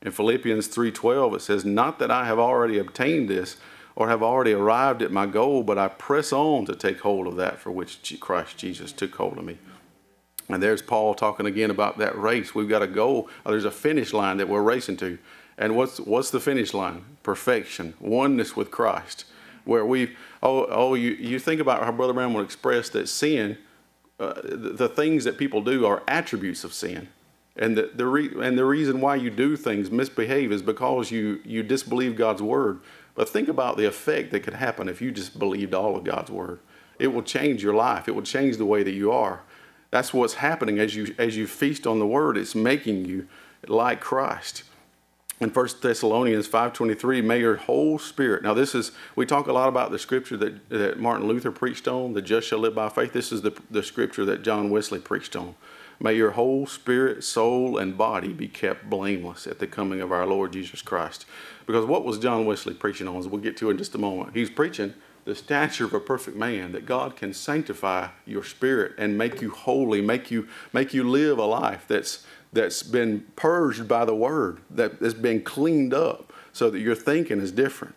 In 0.00 0.12
Philippians 0.12 0.66
3:12 0.66 1.34
it 1.34 1.42
says, 1.42 1.64
"Not 1.64 1.98
that 1.98 2.10
I 2.10 2.24
have 2.24 2.38
already 2.38 2.78
obtained 2.78 3.28
this 3.28 3.56
or 3.94 4.08
have 4.08 4.22
already 4.22 4.52
arrived 4.52 5.02
at 5.02 5.12
my 5.12 5.26
goal, 5.26 5.62
but 5.62 5.78
I 5.78 5.88
press 5.88 6.32
on 6.32 6.64
to 6.66 6.74
take 6.74 7.00
hold 7.00 7.26
of 7.26 7.36
that 7.36 7.58
for 7.58 7.70
which 7.70 8.16
Christ 8.20 8.56
Jesus 8.56 8.92
took 8.92 9.14
hold 9.16 9.38
of 9.38 9.44
me. 9.44 9.58
And 10.48 10.62
there's 10.62 10.82
Paul 10.82 11.14
talking 11.14 11.46
again 11.46 11.70
about 11.70 11.98
that 11.98 12.18
race. 12.18 12.54
We've 12.54 12.68
got 12.68 12.82
a 12.82 12.86
goal. 12.86 13.28
Uh, 13.44 13.50
there's 13.50 13.64
a 13.64 13.70
finish 13.70 14.12
line 14.12 14.38
that 14.38 14.48
we're 14.48 14.62
racing 14.62 14.96
to. 14.98 15.18
And 15.56 15.76
what's 15.76 16.00
what's 16.00 16.30
the 16.30 16.40
finish 16.40 16.74
line? 16.74 17.04
Perfection, 17.22 17.94
oneness 18.00 18.56
with 18.56 18.70
Christ. 18.70 19.24
Where 19.64 19.86
we 19.86 20.16
oh 20.42 20.66
oh 20.66 20.94
you, 20.94 21.12
you 21.12 21.38
think 21.38 21.60
about 21.60 21.84
how 21.84 21.92
Brother 21.92 22.12
Branham 22.12 22.34
would 22.34 22.44
express 22.44 22.88
that 22.90 23.08
sin, 23.08 23.58
uh, 24.20 24.34
the, 24.42 24.74
the, 24.76 24.88
things 24.88 25.24
that 25.24 25.38
people 25.38 25.62
do 25.62 25.86
are 25.86 26.02
attributes 26.06 26.64
of 26.64 26.72
sin. 26.72 27.08
And 27.56 27.76
the, 27.76 27.90
the 27.94 28.06
re, 28.06 28.30
and 28.40 28.56
the 28.56 28.64
reason 28.64 29.00
why 29.00 29.16
you 29.16 29.30
do 29.30 29.56
things, 29.56 29.90
misbehave, 29.90 30.52
is 30.52 30.62
because 30.62 31.10
you, 31.10 31.40
you 31.44 31.62
disbelieve 31.62 32.16
God's 32.16 32.42
word. 32.42 32.80
But 33.14 33.28
think 33.28 33.48
about 33.48 33.76
the 33.76 33.86
effect 33.86 34.30
that 34.30 34.40
could 34.40 34.54
happen 34.54 34.88
if 34.88 35.02
you 35.02 35.10
just 35.10 35.38
believed 35.38 35.74
all 35.74 35.96
of 35.96 36.04
God's 36.04 36.30
word. 36.30 36.60
It 36.98 37.08
will 37.08 37.22
change 37.22 37.62
your 37.62 37.74
life. 37.74 38.08
It 38.08 38.14
will 38.14 38.22
change 38.22 38.56
the 38.56 38.66
way 38.66 38.82
that 38.82 38.92
you 38.92 39.12
are. 39.12 39.42
That's 39.90 40.14
what's 40.14 40.34
happening 40.34 40.78
as 40.78 40.96
you 40.96 41.14
as 41.18 41.36
you 41.36 41.46
feast 41.46 41.86
on 41.86 41.98
the 41.98 42.06
word. 42.06 42.38
It's 42.38 42.54
making 42.54 43.04
you 43.04 43.28
like 43.66 44.00
Christ. 44.00 44.64
In 45.42 45.50
1 45.50 45.68
Thessalonians 45.80 46.48
5.23, 46.48 47.24
may 47.24 47.40
your 47.40 47.56
whole 47.56 47.98
spirit. 47.98 48.44
Now 48.44 48.54
this 48.54 48.76
is, 48.76 48.92
we 49.16 49.26
talk 49.26 49.48
a 49.48 49.52
lot 49.52 49.68
about 49.68 49.90
the 49.90 49.98
scripture 49.98 50.36
that, 50.36 50.68
that 50.68 51.00
Martin 51.00 51.26
Luther 51.26 51.50
preached 51.50 51.88
on, 51.88 52.12
the 52.12 52.22
just 52.22 52.46
shall 52.46 52.60
live 52.60 52.76
by 52.76 52.88
faith. 52.88 53.12
This 53.12 53.32
is 53.32 53.42
the, 53.42 53.52
the 53.68 53.82
scripture 53.82 54.24
that 54.24 54.44
John 54.44 54.70
Wesley 54.70 55.00
preached 55.00 55.34
on. 55.34 55.56
May 55.98 56.14
your 56.14 56.32
whole 56.32 56.68
spirit, 56.68 57.24
soul, 57.24 57.76
and 57.76 57.98
body 57.98 58.32
be 58.32 58.46
kept 58.46 58.88
blameless 58.88 59.48
at 59.48 59.58
the 59.58 59.66
coming 59.66 60.00
of 60.00 60.12
our 60.12 60.26
Lord 60.26 60.52
Jesus 60.52 60.80
Christ. 60.80 61.26
Because 61.66 61.86
what 61.86 62.04
was 62.04 62.20
John 62.20 62.46
Wesley 62.46 62.74
preaching 62.74 63.08
on, 63.08 63.16
as 63.16 63.26
we'll 63.26 63.40
get 63.40 63.56
to 63.56 63.70
in 63.70 63.78
just 63.78 63.96
a 63.96 63.98
moment, 63.98 64.36
he's 64.36 64.50
preaching 64.50 64.94
the 65.24 65.34
stature 65.34 65.84
of 65.84 65.94
a 65.94 66.00
perfect 66.00 66.36
man, 66.36 66.70
that 66.70 66.86
God 66.86 67.16
can 67.16 67.34
sanctify 67.34 68.08
your 68.26 68.44
spirit 68.44 68.92
and 68.96 69.18
make 69.18 69.40
you 69.40 69.50
holy, 69.50 70.00
make 70.00 70.30
you, 70.30 70.46
make 70.72 70.94
you 70.94 71.08
live 71.08 71.38
a 71.38 71.44
life 71.44 71.84
that's, 71.88 72.24
that's 72.52 72.82
been 72.82 73.20
purged 73.36 73.88
by 73.88 74.04
the 74.04 74.14
word, 74.14 74.60
that 74.70 74.94
has 75.00 75.14
been 75.14 75.42
cleaned 75.42 75.94
up 75.94 76.32
so 76.52 76.70
that 76.70 76.80
your 76.80 76.94
thinking 76.94 77.40
is 77.40 77.50
different. 77.50 77.94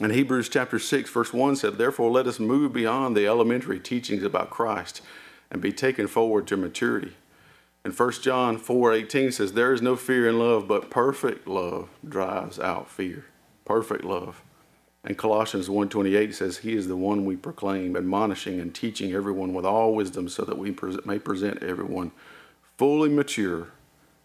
And 0.00 0.12
Hebrews 0.12 0.48
chapter 0.48 0.78
6, 0.78 1.10
verse 1.10 1.32
1 1.32 1.56
said, 1.56 1.76
Therefore 1.76 2.10
let 2.10 2.26
us 2.26 2.40
move 2.40 2.72
beyond 2.72 3.16
the 3.16 3.26
elementary 3.26 3.78
teachings 3.78 4.22
about 4.22 4.50
Christ 4.50 5.02
and 5.50 5.60
be 5.60 5.72
taken 5.72 6.06
forward 6.06 6.46
to 6.48 6.56
maturity. 6.56 7.12
And 7.84 7.98
1 7.98 8.12
John 8.22 8.58
4:18 8.58 9.32
says, 9.32 9.52
There 9.52 9.72
is 9.72 9.82
no 9.82 9.96
fear 9.96 10.28
in 10.28 10.38
love, 10.38 10.68
but 10.68 10.90
perfect 10.90 11.46
love 11.46 11.88
drives 12.06 12.58
out 12.58 12.90
fear. 12.90 13.26
Perfect 13.64 14.04
love. 14.04 14.42
And 15.02 15.16
Colossians 15.16 15.68
1.28 15.68 16.34
says, 16.34 16.58
He 16.58 16.74
is 16.74 16.88
the 16.88 16.96
one 16.96 17.24
we 17.24 17.36
proclaim, 17.36 17.96
admonishing 17.96 18.60
and 18.60 18.74
teaching 18.74 19.12
everyone 19.12 19.54
with 19.54 19.64
all 19.64 19.94
wisdom 19.94 20.28
so 20.28 20.44
that 20.44 20.58
we 20.58 20.76
may 21.06 21.18
present 21.18 21.62
everyone 21.62 22.12
fully 22.80 23.10
mature 23.10 23.68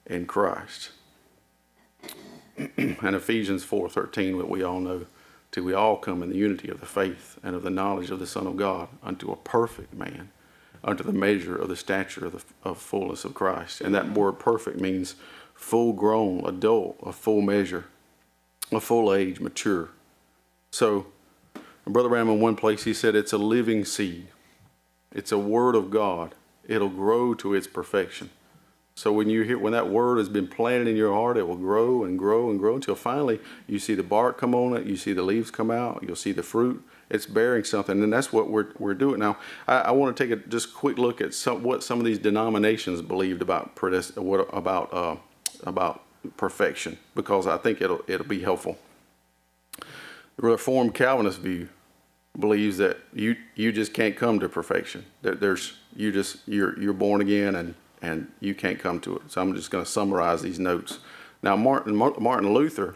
in 0.06 0.26
Christ. 0.26 0.92
and 2.58 3.16
Ephesians 3.18 3.66
4.13, 3.66 4.38
what 4.38 4.48
we 4.48 4.64
all 4.64 4.80
know, 4.80 5.08
till 5.52 5.66
we 5.66 5.74
all 5.74 5.98
come 5.98 6.24
in 6.24 6.30
the 6.30 6.38
unity 6.38 6.70
of 6.70 6.80
the 6.80 6.86
faith 6.86 7.38
and 7.44 7.54
of 7.54 7.64
the 7.64 7.70
knowledge 7.70 8.12
of 8.12 8.20
the 8.20 8.26
Son 8.26 8.48
of 8.48 8.56
God 8.56 8.88
unto 9.04 9.30
a 9.30 9.36
perfect 9.36 9.94
man, 9.94 10.30
unto 10.86 11.04
the 11.04 11.12
measure 11.12 11.58
of 11.58 11.68
the 11.68 11.76
stature 11.76 12.28
of 12.28 12.32
the 12.32 12.44
of 12.64 12.78
fullness 12.78 13.26
of 13.26 13.34
Christ. 13.34 13.82
And 13.82 13.94
that 13.94 14.12
word 14.14 14.40
perfect 14.40 14.80
means 14.80 15.16
full 15.54 15.92
grown, 15.92 16.46
adult, 16.46 16.96
a 17.04 17.12
full 17.12 17.42
measure, 17.42 17.84
a 18.72 18.80
full 18.80 19.14
age, 19.14 19.42
mature. 19.42 19.90
So, 20.72 21.08
Brother 21.86 22.08
Branham, 22.08 22.30
in 22.30 22.40
one 22.40 22.56
place, 22.56 22.86
he 22.86 22.94
said 22.94 23.16
it's 23.16 23.34
a 23.34 23.38
living 23.38 23.84
seed. 23.84 24.28
It's 25.12 25.34
a 25.34 25.38
word 25.38 25.76
of 25.76 25.92
God. 25.92 26.36
It'll 26.66 26.88
grow 26.88 27.34
to 27.34 27.54
its 27.54 27.68
perfection. 27.68 28.30
So 28.98 29.12
when 29.12 29.30
you 29.30 29.42
hear 29.42 29.58
when 29.58 29.74
that 29.74 29.90
word 29.90 30.20
has 30.20 30.30
been 30.30 30.48
planted 30.48 30.88
in 30.88 30.96
your 30.96 31.14
heart, 31.14 31.36
it 31.36 31.46
will 31.46 31.58
grow 31.58 32.06
and 32.06 32.18
grow 32.18 32.50
and 32.50 32.58
grow 32.58 32.76
until 32.76 32.96
finally 32.96 33.42
you 33.68 33.78
see 33.78 33.94
the 33.94 34.04
bark 34.04 34.38
come 34.38 34.56
on 34.56 34.76
it, 34.76 34.86
you 34.86 34.96
see 34.96 35.12
the 35.12 35.22
leaves 35.22 35.52
come 35.52 35.70
out, 35.70 36.02
you'll 36.02 36.16
see 36.16 36.32
the 36.32 36.44
fruit. 36.44 36.82
It's 37.10 37.26
bearing 37.26 37.66
something, 37.66 38.02
and 38.02 38.12
that's 38.12 38.32
what 38.32 38.50
we're 38.50 38.68
we're 38.80 38.94
doing 38.94 39.20
now. 39.20 39.38
I, 39.68 39.76
I 39.80 39.92
want 39.92 40.16
to 40.16 40.24
take 40.24 40.32
a 40.32 40.38
just 40.48 40.74
quick 40.74 40.98
look 40.98 41.20
at 41.20 41.34
some 41.34 41.62
what 41.62 41.84
some 41.84 42.00
of 42.00 42.06
these 42.06 42.18
denominations 42.18 43.02
believed 43.02 43.42
about 43.42 43.78
what 44.16 44.48
about 44.54 44.94
uh, 44.94 45.18
about 45.64 46.02
perfection 46.38 46.98
because 47.16 47.48
I 47.48 47.58
think 47.58 47.82
it'll 47.82 48.02
it'll 48.08 48.26
be 48.26 48.42
helpful. 48.42 48.78
The 49.78 50.48
Reformed 50.48 50.96
Calvinist 50.96 51.40
view 51.40 51.68
believes 52.40 52.78
that 52.78 52.98
you 53.14 53.36
you 53.56 53.74
just 53.74 53.94
can't 53.94 54.16
come 54.16 54.40
to 54.40 54.48
perfection. 54.48 55.06
That 55.22 55.42
there's 55.42 55.74
you 55.96 56.14
just 56.14 56.38
you're 56.48 56.80
you're 56.80 56.94
born 56.94 57.20
again 57.20 57.56
and 57.56 57.76
and 58.02 58.32
you 58.40 58.54
can't 58.56 58.80
come 58.80 59.00
to 59.02 59.18
it. 59.18 59.32
So 59.32 59.42
I'm 59.42 59.56
just 59.56 59.72
going 59.72 59.84
to 59.84 59.90
summarize 59.90 60.42
these 60.42 60.60
notes. 60.60 61.00
Now 61.42 61.56
Martin 61.56 61.96
Martin 61.96 62.54
Luther 62.54 62.96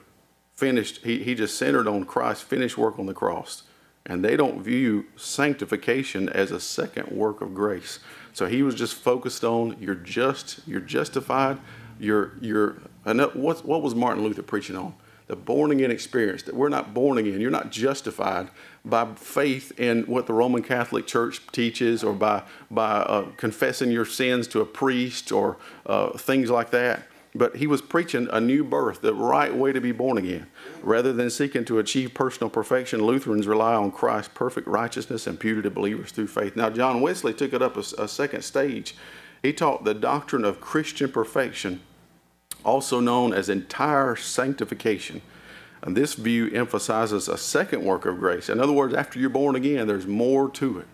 finished. 0.56 1.04
He 1.04 1.24
he 1.24 1.36
just 1.36 1.58
centered 1.58 1.88
on 1.88 2.06
Christ's 2.06 2.44
finished 2.44 2.78
work 2.78 2.98
on 3.00 3.06
the 3.06 3.14
cross, 3.14 3.64
and 4.06 4.24
they 4.24 4.36
don't 4.36 4.62
view 4.62 5.06
sanctification 5.16 6.30
as 6.30 6.52
a 6.52 6.60
second 6.60 7.10
work 7.10 7.42
of 7.42 7.54
grace. 7.54 8.00
So 8.34 8.48
he 8.48 8.64
was 8.64 8.76
just 8.76 8.96
focused 8.96 9.44
on 9.44 9.78
you're 9.80 9.96
just 9.96 10.62
you're 10.68 10.80
justified. 10.80 11.60
You're 12.00 12.34
you're 12.42 12.78
and 13.06 13.22
what 13.34 13.66
what 13.66 13.82
was 13.82 13.94
Martin 13.94 14.24
Luther 14.24 14.44
preaching 14.44 14.76
on? 14.76 14.96
the 15.30 15.36
born 15.36 15.70
again 15.70 15.92
experience, 15.92 16.42
that 16.44 16.56
we're 16.56 16.70
not 16.70 16.92
born 16.92 17.20
again. 17.20 17.40
You're 17.40 17.52
not 17.52 17.72
justified 17.72 18.50
by 18.90 19.14
faith 19.16 19.78
in 19.80 20.04
what 20.04 20.28
the 20.28 20.34
Roman 20.34 20.64
Catholic 20.64 21.08
Church 21.08 21.42
teaches 21.52 22.04
or 22.04 22.14
by, 22.14 22.44
by 22.70 22.98
uh, 22.98 23.28
confessing 23.38 23.92
your 23.92 24.06
sins 24.06 24.48
to 24.50 24.62
a 24.62 24.66
priest 24.66 25.32
or 25.32 25.58
uh, 25.86 26.18
things 26.18 26.50
like 26.50 26.72
that. 26.72 27.04
But 27.36 27.58
he 27.58 27.68
was 27.68 27.82
preaching 27.82 28.28
a 28.32 28.42
new 28.42 28.64
birth, 28.64 29.02
the 29.02 29.14
right 29.14 29.54
way 29.54 29.72
to 29.72 29.80
be 29.80 29.92
born 29.92 30.18
again. 30.18 30.48
Rather 30.82 31.14
than 31.14 31.30
seeking 31.30 31.64
to 31.66 31.78
achieve 31.78 32.14
personal 32.16 32.50
perfection, 32.50 33.04
Lutherans 33.04 33.46
rely 33.46 33.76
on 33.76 33.92
Christ's 33.92 34.32
perfect 34.34 34.68
righteousness 34.68 35.28
imputed 35.28 35.64
to 35.66 35.70
believers 35.70 36.12
through 36.12 36.28
faith. 36.28 36.56
Now, 36.56 36.72
John 36.72 37.02
Wesley 37.02 37.34
took 37.34 37.54
it 37.54 37.62
up 37.62 37.78
a, 37.78 37.84
a 38.00 38.08
second 38.08 38.42
stage. 38.42 38.96
He 39.44 39.54
taught 39.54 39.84
the 39.84 39.94
doctrine 39.94 40.44
of 40.44 40.60
Christian 40.60 41.12
perfection 41.12 41.82
also 42.64 43.00
known 43.00 43.34
as 43.34 43.50
entire 43.50 44.16
sanctification. 44.16 45.22
And 45.82 45.96
this 45.96 46.14
view 46.14 46.50
emphasizes 46.50 47.28
a 47.28 47.38
second 47.38 47.84
work 47.84 48.06
of 48.06 48.20
grace. 48.20 48.50
In 48.50 48.60
other 48.60 48.74
words, 48.74 48.94
after 48.94 49.20
you're 49.20 49.30
born 49.30 49.56
again, 49.56 49.88
there's 49.88 50.08
more 50.08 50.50
to 50.52 50.80
it. 50.80 50.88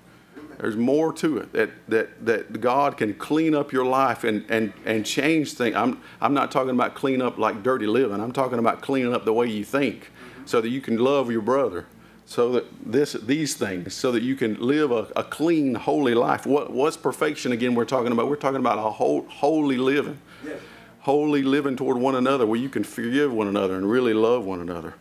There's 0.60 0.78
more 0.78 1.12
to 1.14 1.38
it 1.40 1.52
that, 1.54 1.70
that, 1.90 2.26
that 2.26 2.62
God 2.62 2.96
can 2.98 3.14
clean 3.16 3.54
up 3.54 3.74
your 3.74 3.86
life 3.86 4.24
and, 4.24 4.46
and, 4.50 4.72
and 4.86 5.06
change 5.06 5.54
things. 5.54 5.76
I'm, 5.76 6.02
I'm 6.22 6.34
not 6.34 6.52
talking 6.52 6.72
about 6.72 6.96
clean 6.96 7.22
up 7.22 7.38
like 7.38 7.62
dirty 7.62 7.88
living. 7.88 8.22
I'm 8.22 8.32
talking 8.32 8.60
about 8.60 8.82
cleaning 8.82 9.14
up 9.14 9.26
the 9.26 9.34
way 9.34 9.48
you 9.48 9.66
think 9.66 10.12
so 10.46 10.62
that 10.62 10.70
you 10.70 10.80
can 10.82 10.98
love 10.98 11.30
your 11.30 11.42
brother. 11.42 11.86
So 12.28 12.54
that 12.54 12.66
this, 12.92 13.14
these 13.14 13.54
things, 13.54 13.94
so 13.94 14.12
that 14.12 14.24
you 14.24 14.36
can 14.36 14.60
live 14.60 14.92
a, 14.92 15.08
a 15.16 15.24
clean, 15.24 15.76
holy 15.76 16.16
life. 16.16 16.46
What, 16.46 16.72
what's 16.72 16.98
perfection 16.98 17.52
again 17.52 17.76
we're 17.76 17.86
talking 17.86 18.12
about? 18.12 18.30
We're 18.30 18.36
talking 18.36 18.60
about 18.60 18.80
a 18.80 18.90
whole, 18.90 19.28
holy 19.28 19.78
living. 19.78 20.20
Yes 20.44 20.60
holy 21.06 21.44
living 21.44 21.76
toward 21.76 21.98
one 21.98 22.16
another 22.16 22.48
where 22.48 22.60
you 22.60 22.68
can 22.68 22.84
forgive 22.84 23.32
one 23.32 23.48
another 23.48 23.76
and 23.76 23.88
really 23.88 24.14
love 24.14 24.44
one 24.44 24.60
another. 24.60 24.96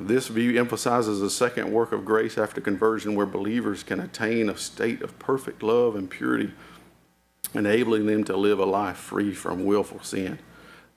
This 0.00 0.28
view 0.28 0.58
emphasizes 0.58 1.20
the 1.20 1.28
second 1.28 1.70
work 1.70 1.92
of 1.92 2.06
grace 2.06 2.38
after 2.38 2.62
conversion 2.62 3.14
where 3.14 3.26
believers 3.26 3.82
can 3.82 4.00
attain 4.00 4.48
a 4.48 4.56
state 4.56 5.02
of 5.02 5.18
perfect 5.18 5.62
love 5.62 5.94
and 5.94 6.08
purity, 6.08 6.52
enabling 7.52 8.06
them 8.06 8.24
to 8.24 8.34
live 8.34 8.58
a 8.58 8.64
life 8.64 8.96
free 8.96 9.34
from 9.34 9.66
willful 9.66 10.02
sin. 10.02 10.38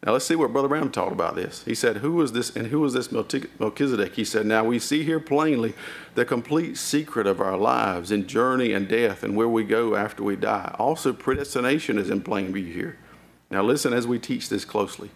Now 0.06 0.14
let's 0.14 0.24
see 0.24 0.38
what 0.38 0.54
Brother 0.54 0.70
Branham 0.70 0.90
taught 0.90 1.12
about 1.12 1.36
this. 1.36 1.66
He 1.66 1.76
said, 1.76 1.98
Who 1.98 2.14
was 2.14 2.32
this 2.32 2.56
and 2.56 2.68
who 2.68 2.80
was 2.80 2.94
this 2.94 3.12
Melchizedek? 3.12 4.16
He 4.16 4.24
said, 4.24 4.46
Now 4.46 4.64
we 4.64 4.80
see 4.80 5.04
here 5.04 5.20
plainly 5.20 5.74
the 6.14 6.24
complete 6.24 6.78
secret 6.78 7.28
of 7.28 7.42
our 7.42 7.58
lives 7.58 8.10
in 8.10 8.26
journey 8.26 8.72
and 8.72 8.88
death 8.88 9.22
and 9.22 9.36
where 9.36 9.50
we 9.50 9.66
go 9.66 9.96
after 9.96 10.24
we 10.24 10.38
die. 10.38 10.74
Also, 10.80 11.12
predestination 11.12 12.00
is 12.00 12.10
in 12.10 12.22
plain 12.22 12.54
view 12.54 12.72
here. 12.72 12.98
Now, 13.56 13.64
listen 13.64 13.94
as 13.94 14.06
we 14.06 14.20
teach 14.20 14.50
this 14.50 14.66
closely. 14.66 15.12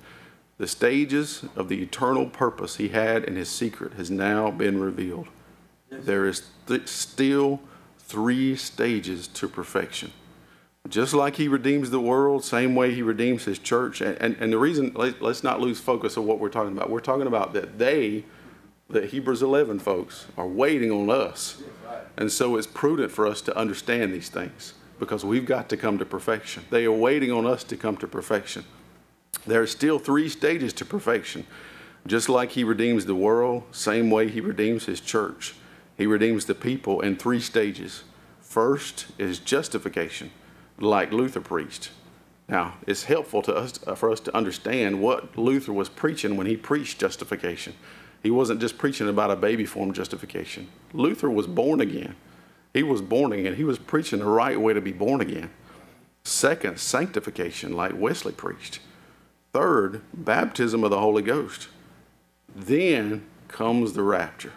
The 0.59 0.65
stages 0.65 1.43
of 1.57 1.67
the 1.67 1.81
eternal 1.81 2.25
purpose 2.25 2.77
he 2.77 2.87
had 2.87 3.25
in 3.25 3.35
his 3.35 3.49
secret 3.49 3.95
has 3.95 4.09
now 4.09 4.49
been 4.49 4.79
revealed. 4.79 5.27
There 5.89 6.25
is 6.25 6.43
th- 6.65 6.87
still 6.87 7.59
three 7.97 8.55
stages 8.55 9.27
to 9.27 9.49
perfection. 9.49 10.13
Just 10.87 11.13
like 11.13 11.35
he 11.35 11.49
redeems 11.49 11.89
the 11.89 11.99
world, 11.99 12.45
same 12.45 12.75
way 12.75 12.93
he 12.93 13.01
redeems 13.01 13.43
his 13.43 13.59
church. 13.59 13.99
And, 13.99 14.15
and, 14.21 14.37
and 14.39 14.53
the 14.53 14.57
reason, 14.57 14.93
let, 14.95 15.21
us 15.21 15.43
not 15.43 15.59
lose 15.59 15.81
focus 15.81 16.15
of 16.15 16.23
what 16.23 16.39
we're 16.39 16.47
talking 16.47 16.71
about. 16.71 16.89
We're 16.89 17.01
talking 17.01 17.27
about 17.27 17.51
that 17.55 17.77
they, 17.77 18.23
the 18.89 19.05
Hebrews 19.05 19.41
11 19.41 19.79
folks, 19.79 20.27
are 20.37 20.47
waiting 20.47 20.91
on 20.91 21.09
us. 21.09 21.61
And 22.15 22.31
so 22.31 22.55
it's 22.55 22.67
prudent 22.67 23.11
for 23.11 23.27
us 23.27 23.41
to 23.41 23.57
understand 23.57 24.13
these 24.13 24.29
things 24.29 24.75
because 24.99 25.25
we've 25.25 25.45
got 25.45 25.69
to 25.69 25.77
come 25.77 25.97
to 25.97 26.05
perfection. 26.05 26.65
They 26.69 26.85
are 26.85 26.91
waiting 26.91 27.31
on 27.31 27.45
us 27.45 27.63
to 27.65 27.77
come 27.77 27.97
to 27.97 28.07
perfection. 28.07 28.65
There 29.45 29.61
are 29.61 29.67
still 29.67 29.99
three 29.99 30.29
stages 30.29 30.73
to 30.73 30.85
perfection. 30.85 31.45
Just 32.07 32.29
like 32.29 32.51
he 32.51 32.63
redeems 32.63 33.05
the 33.05 33.15
world, 33.15 33.63
same 33.71 34.09
way 34.09 34.29
he 34.29 34.41
redeems 34.41 34.85
his 34.85 35.01
church. 35.01 35.55
He 35.97 36.05
redeems 36.05 36.45
the 36.45 36.55
people 36.55 37.01
in 37.01 37.15
three 37.15 37.39
stages. 37.39 38.03
First 38.41 39.07
is 39.17 39.39
justification, 39.39 40.31
like 40.79 41.11
Luther 41.11 41.41
preached. 41.41 41.91
Now, 42.47 42.75
it's 42.87 43.03
helpful 43.03 43.41
to 43.43 43.55
us 43.55 43.79
uh, 43.85 43.93
for 43.93 44.09
us 44.09 44.19
to 44.21 44.35
understand 44.35 45.01
what 45.01 45.37
Luther 45.37 45.71
was 45.71 45.87
preaching 45.87 46.35
when 46.35 46.47
he 46.47 46.57
preached 46.57 46.99
justification. 46.99 47.73
He 48.23 48.31
wasn't 48.31 48.59
just 48.59 48.77
preaching 48.77 49.07
about 49.07 49.29
a 49.29 49.35
baby 49.35 49.65
form 49.65 49.93
justification. 49.93 50.67
Luther 50.93 51.29
was 51.29 51.45
born 51.45 51.79
again. 51.79 52.15
He 52.73 52.83
was 52.83 53.01
born 53.01 53.31
again. 53.31 53.55
He 53.55 53.63
was 53.63 53.79
preaching 53.79 54.19
the 54.19 54.25
right 54.25 54.59
way 54.59 54.73
to 54.73 54.81
be 54.81 54.91
born 54.91 55.21
again. 55.21 55.49
Second, 56.23 56.79
sanctification, 56.79 57.73
like 57.73 57.97
Wesley 57.97 58.31
preached. 58.31 58.79
Third, 59.53 60.01
baptism 60.13 60.83
of 60.83 60.91
the 60.91 60.99
Holy 60.99 61.23
Ghost. 61.23 61.69
Then 62.55 63.25
comes 63.47 63.93
the 63.93 64.03
rapture. 64.03 64.53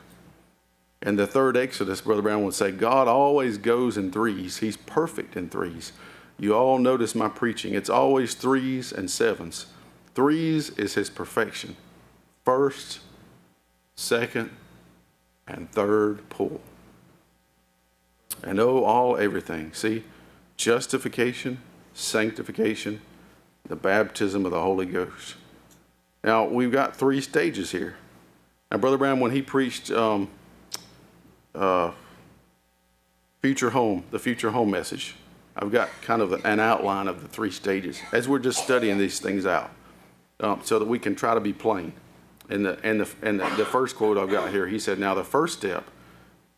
And 1.00 1.18
the 1.18 1.26
third 1.26 1.56
Exodus, 1.56 2.00
Brother 2.00 2.22
Branham 2.22 2.44
would 2.44 2.54
say, 2.54 2.70
God 2.70 3.08
always 3.08 3.58
goes 3.58 3.96
in 3.96 4.12
threes. 4.12 4.58
He's 4.58 4.76
perfect 4.76 5.36
in 5.36 5.48
threes. 5.48 5.92
You 6.38 6.54
all 6.54 6.78
notice 6.78 7.14
my 7.14 7.28
preaching. 7.28 7.74
It's 7.74 7.90
always 7.90 8.34
threes 8.34 8.92
and 8.92 9.10
sevens. 9.10 9.66
Threes 10.14 10.70
is 10.70 10.94
his 10.94 11.10
perfection. 11.10 11.76
First, 12.44 13.00
second, 13.96 14.50
and 15.46 15.70
third 15.72 16.28
pull. 16.28 16.60
And 18.42 18.58
oh, 18.58 18.84
all 18.84 19.16
everything. 19.16 19.72
See, 19.72 20.04
justification, 20.56 21.58
sanctification, 21.94 23.00
the 23.64 23.76
baptism 23.76 24.44
of 24.44 24.52
the 24.52 24.60
Holy 24.60 24.86
Ghost. 24.86 25.36
Now, 26.24 26.44
we've 26.44 26.72
got 26.72 26.96
three 26.96 27.20
stages 27.20 27.72
here. 27.72 27.96
Now, 28.70 28.78
Brother 28.78 28.96
Branham, 28.96 29.20
when 29.20 29.32
he 29.32 29.42
preached 29.42 29.90
um, 29.90 30.28
uh, 31.54 31.92
Future 33.40 33.70
Home, 33.70 34.04
the 34.10 34.18
Future 34.18 34.50
Home 34.50 34.70
message, 34.70 35.16
I've 35.56 35.70
got 35.70 35.90
kind 36.02 36.22
of 36.22 36.32
an 36.32 36.60
outline 36.60 37.08
of 37.08 37.20
the 37.20 37.28
three 37.28 37.50
stages 37.50 38.00
as 38.12 38.28
we're 38.28 38.38
just 38.38 38.62
studying 38.62 38.98
these 38.98 39.20
things 39.20 39.44
out 39.44 39.70
um, 40.40 40.60
so 40.64 40.78
that 40.78 40.88
we 40.88 40.98
can 40.98 41.14
try 41.14 41.34
to 41.34 41.40
be 41.40 41.52
plain. 41.52 41.92
And, 42.48 42.64
the, 42.64 42.78
and, 42.82 43.00
the, 43.00 43.08
and 43.22 43.40
the, 43.40 43.48
the 43.56 43.64
first 43.64 43.96
quote 43.96 44.16
I've 44.16 44.30
got 44.30 44.50
here, 44.50 44.66
he 44.66 44.78
said, 44.78 44.98
Now 44.98 45.14
the 45.14 45.24
first 45.24 45.58
step 45.58 45.84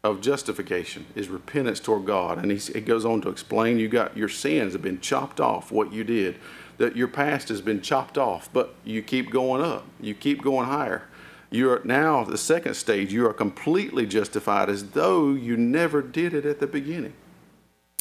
of 0.04 0.20
justification 0.20 1.06
is 1.14 1.28
repentance 1.28 1.80
toward 1.80 2.04
God. 2.04 2.38
And 2.38 2.52
he, 2.52 2.80
goes 2.82 3.06
on 3.06 3.22
to 3.22 3.30
explain 3.30 3.78
you 3.78 3.88
got 3.88 4.16
your 4.16 4.28
sins 4.28 4.74
have 4.74 4.82
been 4.82 5.00
chopped 5.00 5.40
off, 5.40 5.72
what 5.72 5.92
you 5.92 6.04
did, 6.04 6.36
that 6.76 6.94
your 6.94 7.08
past 7.08 7.48
has 7.48 7.62
been 7.62 7.80
chopped 7.80 8.18
off, 8.18 8.50
but 8.52 8.74
you 8.84 9.02
keep 9.02 9.30
going 9.30 9.62
up, 9.62 9.86
you 10.00 10.14
keep 10.14 10.42
going 10.42 10.66
higher. 10.68 11.08
You 11.50 11.70
are 11.70 11.80
now 11.84 12.24
the 12.24 12.36
second 12.36 12.74
stage, 12.74 13.12
you 13.12 13.26
are 13.26 13.32
completely 13.32 14.06
justified 14.06 14.68
as 14.68 14.90
though 14.90 15.30
you 15.30 15.56
never 15.56 16.02
did 16.02 16.34
it 16.34 16.44
at 16.44 16.60
the 16.60 16.66
beginning. 16.66 17.14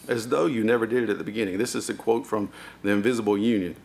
As 0.07 0.27
though 0.27 0.48
you 0.48 0.63
never 0.63 0.86
did 0.86 1.03
it 1.03 1.10
at 1.10 1.17
the 1.17 1.24
beginning. 1.24 1.57
This 1.57 1.75
is 1.75 1.89
a 1.89 1.93
quote 1.93 2.27
from 2.27 2.50
the 2.81 2.89
Invisible 2.89 3.38
Union. 3.38 3.77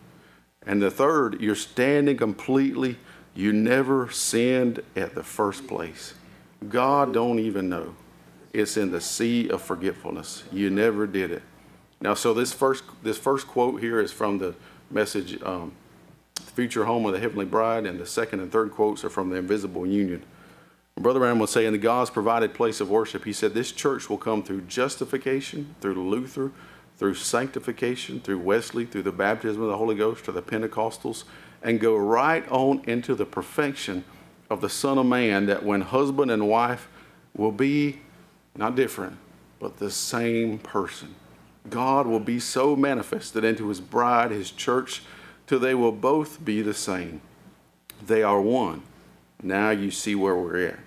And 0.65 0.81
the 0.81 0.91
third, 0.91 1.39
you're 1.39 1.55
standing 1.55 2.17
completely, 2.17 2.97
you 3.33 3.53
never 3.53 4.09
sinned 4.09 4.81
at 4.97 5.15
the 5.15 5.23
first 5.23 5.67
place. 5.67 6.15
God 6.67 7.13
don't 7.13 7.39
even 7.39 7.69
know. 7.69 7.95
It's 8.53 8.77
in 8.77 8.91
the 8.91 9.01
sea 9.01 9.49
of 9.49 9.61
forgetfulness. 9.61 10.43
You 10.51 10.69
never 10.69 11.05
did 11.05 11.31
it. 11.31 11.43
Now, 12.01 12.13
so 12.13 12.33
this 12.33 12.53
first 12.53 12.83
this 13.03 13.17
first 13.17 13.47
quote 13.47 13.81
here 13.81 13.99
is 13.99 14.11
from 14.11 14.37
the 14.37 14.55
message 14.89 15.41
um, 15.43 15.73
future 16.59 16.85
home 16.85 17.05
of 17.05 17.13
the 17.13 17.19
heavenly 17.19 17.45
bride, 17.45 17.85
and 17.85 17.99
the 17.99 18.05
second 18.05 18.39
and 18.39 18.51
third 18.51 18.71
quotes 18.71 19.03
are 19.03 19.09
from 19.09 19.29
the 19.29 19.35
invisible 19.37 19.85
union. 19.85 20.23
Brother 20.97 21.21
Branham 21.21 21.39
was 21.39 21.51
saying, 21.51 21.71
the 21.71 21.77
God's 21.77 22.09
provided 22.09 22.53
place 22.53 22.81
of 22.81 22.89
worship, 22.89 23.23
he 23.23 23.31
said, 23.31 23.53
this 23.53 23.71
church 23.71 24.09
will 24.09 24.17
come 24.17 24.43
through 24.43 24.61
justification, 24.61 25.73
through 25.79 26.09
Luther, 26.09 26.51
through 26.97 27.13
sanctification, 27.13 28.19
through 28.19 28.39
Wesley, 28.39 28.83
through 28.85 29.03
the 29.03 29.13
baptism 29.13 29.61
of 29.61 29.69
the 29.69 29.77
Holy 29.77 29.95
Ghost, 29.95 30.25
to 30.25 30.33
the 30.33 30.41
Pentecostals, 30.41 31.23
and 31.63 31.79
go 31.79 31.95
right 31.95 32.45
on 32.51 32.83
into 32.85 33.15
the 33.15 33.25
perfection 33.25 34.03
of 34.49 34.59
the 34.59 34.67
Son 34.67 34.97
of 34.97 35.05
Man, 35.05 35.45
that 35.45 35.63
when 35.63 35.79
husband 35.79 36.29
and 36.29 36.49
wife 36.49 36.89
will 37.33 37.53
be 37.53 38.01
not 38.55 38.75
different, 38.75 39.17
but 39.59 39.77
the 39.77 39.91
same 39.91 40.59
person. 40.59 41.15
God 41.69 42.07
will 42.07 42.19
be 42.19 42.39
so 42.39 42.75
manifested 42.75 43.43
into 43.43 43.67
his 43.69 43.81
bride, 43.81 44.31
his 44.31 44.51
church, 44.51 45.03
till 45.47 45.59
they 45.59 45.75
will 45.75 45.91
both 45.91 46.43
be 46.43 46.61
the 46.61 46.73
same. 46.73 47.21
They 48.05 48.23
are 48.23 48.41
one. 48.41 48.83
Now 49.41 49.69
you 49.71 49.91
see 49.91 50.15
where 50.15 50.35
we're 50.35 50.67
at. 50.67 50.79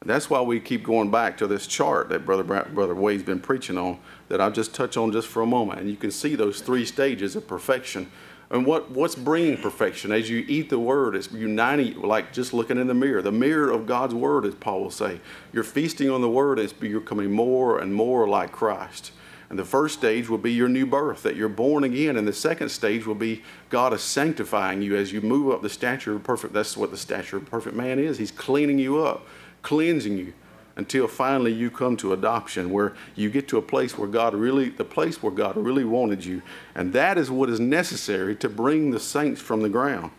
And 0.00 0.10
that's 0.10 0.30
why 0.30 0.40
we 0.40 0.60
keep 0.60 0.84
going 0.84 1.10
back 1.10 1.36
to 1.38 1.46
this 1.46 1.66
chart 1.66 2.10
that 2.10 2.24
Brother, 2.24 2.44
Brother 2.44 2.94
Wade's 2.94 3.22
been 3.22 3.40
preaching 3.40 3.78
on, 3.78 3.98
that 4.28 4.40
I'll 4.40 4.52
just 4.52 4.74
touch 4.74 4.96
on 4.96 5.10
just 5.10 5.26
for 5.26 5.42
a 5.42 5.46
moment. 5.46 5.80
And 5.80 5.90
you 5.90 5.96
can 5.96 6.10
see 6.10 6.34
those 6.34 6.60
three 6.60 6.84
stages 6.84 7.34
of 7.34 7.48
perfection. 7.48 8.10
And 8.50 8.64
what, 8.64 8.90
what's 8.90 9.16
bringing 9.16 9.56
perfection? 9.56 10.12
As 10.12 10.30
you 10.30 10.44
eat 10.46 10.70
the 10.70 10.78
word, 10.78 11.16
it's 11.16 11.32
uniting, 11.32 12.00
like 12.00 12.32
just 12.32 12.52
looking 12.52 12.78
in 12.78 12.86
the 12.86 12.94
mirror. 12.94 13.20
The 13.20 13.32
mirror 13.32 13.70
of 13.70 13.86
God's 13.86 14.14
word, 14.14 14.44
as 14.44 14.54
Paul 14.54 14.82
will 14.82 14.90
say. 14.90 15.20
You're 15.52 15.64
feasting 15.64 16.10
on 16.10 16.20
the 16.20 16.28
word, 16.28 16.58
it's 16.58 16.74
you're 16.80 17.00
becoming 17.00 17.32
more 17.32 17.80
and 17.80 17.92
more 17.92 18.28
like 18.28 18.52
Christ. 18.52 19.10
And 19.48 19.58
the 19.58 19.64
first 19.64 19.98
stage 19.98 20.28
will 20.28 20.38
be 20.38 20.52
your 20.52 20.68
new 20.68 20.86
birth, 20.86 21.22
that 21.22 21.36
you're 21.36 21.48
born 21.48 21.84
again. 21.84 22.16
And 22.16 22.26
the 22.26 22.32
second 22.32 22.68
stage 22.68 23.06
will 23.06 23.14
be 23.14 23.42
God 23.68 23.92
is 23.92 24.02
sanctifying 24.02 24.82
you 24.82 24.96
as 24.96 25.12
you 25.12 25.20
move 25.20 25.52
up 25.52 25.62
the 25.62 25.70
stature 25.70 26.14
of 26.14 26.24
perfect. 26.24 26.52
That's 26.52 26.76
what 26.76 26.90
the 26.90 26.96
stature 26.96 27.36
of 27.36 27.46
perfect 27.46 27.76
man 27.76 27.98
is. 27.98 28.18
He's 28.18 28.32
cleaning 28.32 28.78
you 28.78 29.04
up, 29.04 29.26
cleansing 29.62 30.18
you 30.18 30.34
until 30.76 31.08
finally 31.08 31.52
you 31.52 31.70
come 31.70 31.96
to 31.96 32.12
adoption 32.12 32.70
where 32.70 32.94
you 33.14 33.30
get 33.30 33.48
to 33.48 33.58
a 33.58 33.62
place 33.62 33.96
where 33.96 34.08
God 34.08 34.34
really, 34.34 34.68
the 34.68 34.84
place 34.84 35.22
where 35.22 35.32
God 35.32 35.56
really 35.56 35.84
wanted 35.84 36.24
you. 36.24 36.42
And 36.74 36.92
that 36.92 37.16
is 37.16 37.30
what 37.30 37.48
is 37.48 37.58
necessary 37.58 38.36
to 38.36 38.48
bring 38.48 38.90
the 38.90 39.00
saints 39.00 39.40
from 39.40 39.62
the 39.62 39.70
ground. 39.70 40.10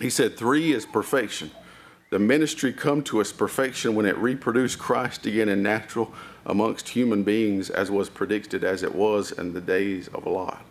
He 0.00 0.10
said, 0.10 0.36
three 0.36 0.72
is 0.72 0.84
perfection. 0.84 1.50
The 2.10 2.18
ministry 2.18 2.72
come 2.72 3.02
to 3.04 3.20
its 3.20 3.32
perfection 3.32 3.94
when 3.94 4.06
it 4.06 4.16
reproduced 4.18 4.78
Christ 4.78 5.26
again 5.26 5.48
in 5.48 5.62
natural 5.62 6.12
amongst 6.44 6.90
human 6.90 7.22
beings 7.22 7.70
as 7.70 7.90
was 7.90 8.08
predicted 8.08 8.62
as 8.62 8.82
it 8.82 8.94
was 8.94 9.32
in 9.32 9.52
the 9.52 9.60
days 9.60 10.08
of 10.08 10.26
Lot. 10.26 10.64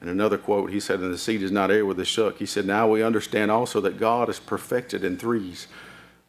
and 0.00 0.10
another 0.10 0.38
quote, 0.38 0.70
he 0.70 0.80
said, 0.80 1.00
And 1.00 1.12
the 1.12 1.18
seed 1.18 1.42
is 1.42 1.52
not 1.52 1.70
heir 1.70 1.86
with 1.86 1.96
the 1.98 2.04
shuck. 2.04 2.38
He 2.38 2.46
said, 2.46 2.66
Now 2.66 2.88
we 2.88 3.02
understand 3.02 3.50
also 3.50 3.80
that 3.82 4.00
God 4.00 4.28
is 4.28 4.40
perfected 4.40 5.04
in 5.04 5.16
threes. 5.16 5.68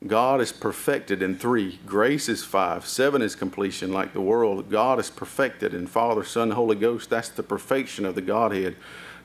God 0.06 0.42
is 0.42 0.52
perfected 0.52 1.24
in 1.24 1.38
three. 1.38 1.80
Grace 1.86 2.30
is 2.30 2.44
five. 2.44 2.86
Seven 2.86 3.24
is 3.24 3.36
completion, 3.36 3.92
like 3.92 4.14
the 4.14 4.22
world. 4.22 4.70
God 4.70 5.00
is 5.00 5.10
perfected 5.10 5.74
in 5.74 5.88
Father, 5.88 6.24
Son, 6.24 6.52
Holy 6.52 6.76
Ghost. 6.76 7.10
That's 7.10 7.30
the 7.30 7.42
perfection 7.42 8.06
of 8.06 8.14
the 8.14 8.22
Godhead. 8.22 8.76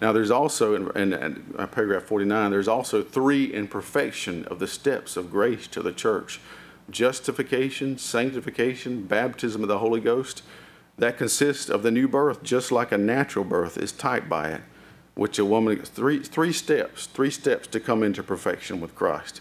Now, 0.00 0.12
there's 0.12 0.30
also, 0.30 0.74
in, 0.74 0.90
in, 0.96 1.12
in 1.12 1.54
uh, 1.58 1.66
paragraph 1.66 2.04
49, 2.04 2.50
there's 2.50 2.68
also 2.68 3.02
three 3.02 3.52
in 3.52 3.68
perfection 3.68 4.46
of 4.46 4.58
the 4.58 4.66
steps 4.66 5.16
of 5.16 5.30
grace 5.30 5.66
to 5.68 5.82
the 5.82 5.92
church 5.92 6.40
justification, 6.90 7.96
sanctification, 7.96 9.04
baptism 9.04 9.62
of 9.62 9.68
the 9.68 9.78
Holy 9.78 10.00
Ghost. 10.00 10.42
That 10.98 11.16
consists 11.16 11.70
of 11.70 11.82
the 11.82 11.90
new 11.90 12.08
birth, 12.08 12.42
just 12.42 12.72
like 12.72 12.92
a 12.92 12.98
natural 12.98 13.44
birth 13.44 13.78
is 13.78 13.92
typed 13.92 14.28
by 14.28 14.48
it, 14.48 14.62
which 15.14 15.38
a 15.38 15.44
woman, 15.44 15.82
three, 15.82 16.18
three 16.18 16.52
steps, 16.52 17.06
three 17.06 17.30
steps 17.30 17.66
to 17.68 17.80
come 17.80 18.02
into 18.02 18.22
perfection 18.22 18.80
with 18.80 18.94
Christ. 18.94 19.40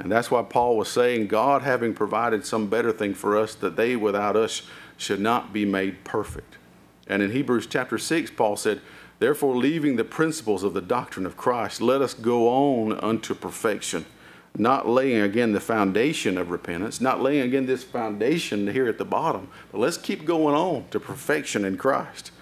And 0.00 0.10
that's 0.10 0.30
why 0.30 0.42
Paul 0.42 0.76
was 0.76 0.88
saying, 0.88 1.28
God 1.28 1.62
having 1.62 1.94
provided 1.94 2.44
some 2.44 2.68
better 2.68 2.90
thing 2.90 3.14
for 3.14 3.38
us, 3.38 3.54
that 3.56 3.76
they 3.76 3.94
without 3.94 4.34
us 4.34 4.62
should 4.96 5.20
not 5.20 5.52
be 5.52 5.64
made 5.64 6.04
perfect. 6.04 6.56
And 7.06 7.22
in 7.22 7.30
Hebrews 7.30 7.66
chapter 7.66 7.98
6, 7.98 8.32
Paul 8.32 8.56
said, 8.56 8.80
Therefore, 9.18 9.54
leaving 9.54 9.96
the 9.96 10.04
principles 10.04 10.64
of 10.64 10.74
the 10.74 10.80
doctrine 10.80 11.26
of 11.26 11.36
Christ, 11.36 11.80
let 11.80 12.00
us 12.00 12.14
go 12.14 12.48
on 12.48 12.98
unto 13.00 13.34
perfection 13.34 14.06
not 14.56 14.88
laying 14.88 15.20
again 15.20 15.52
the 15.52 15.60
foundation 15.60 16.36
of 16.36 16.50
repentance, 16.50 17.00
not 17.00 17.22
laying 17.22 17.42
again 17.42 17.66
this 17.66 17.84
foundation 17.84 18.66
here 18.68 18.88
at 18.88 18.98
the 18.98 19.04
bottom, 19.04 19.48
but 19.70 19.78
let's 19.78 19.96
keep 19.96 20.24
going 20.24 20.54
on 20.54 20.84
to 20.90 20.98
perfection 20.98 21.64
in 21.64 21.76
Christ. 21.76 22.32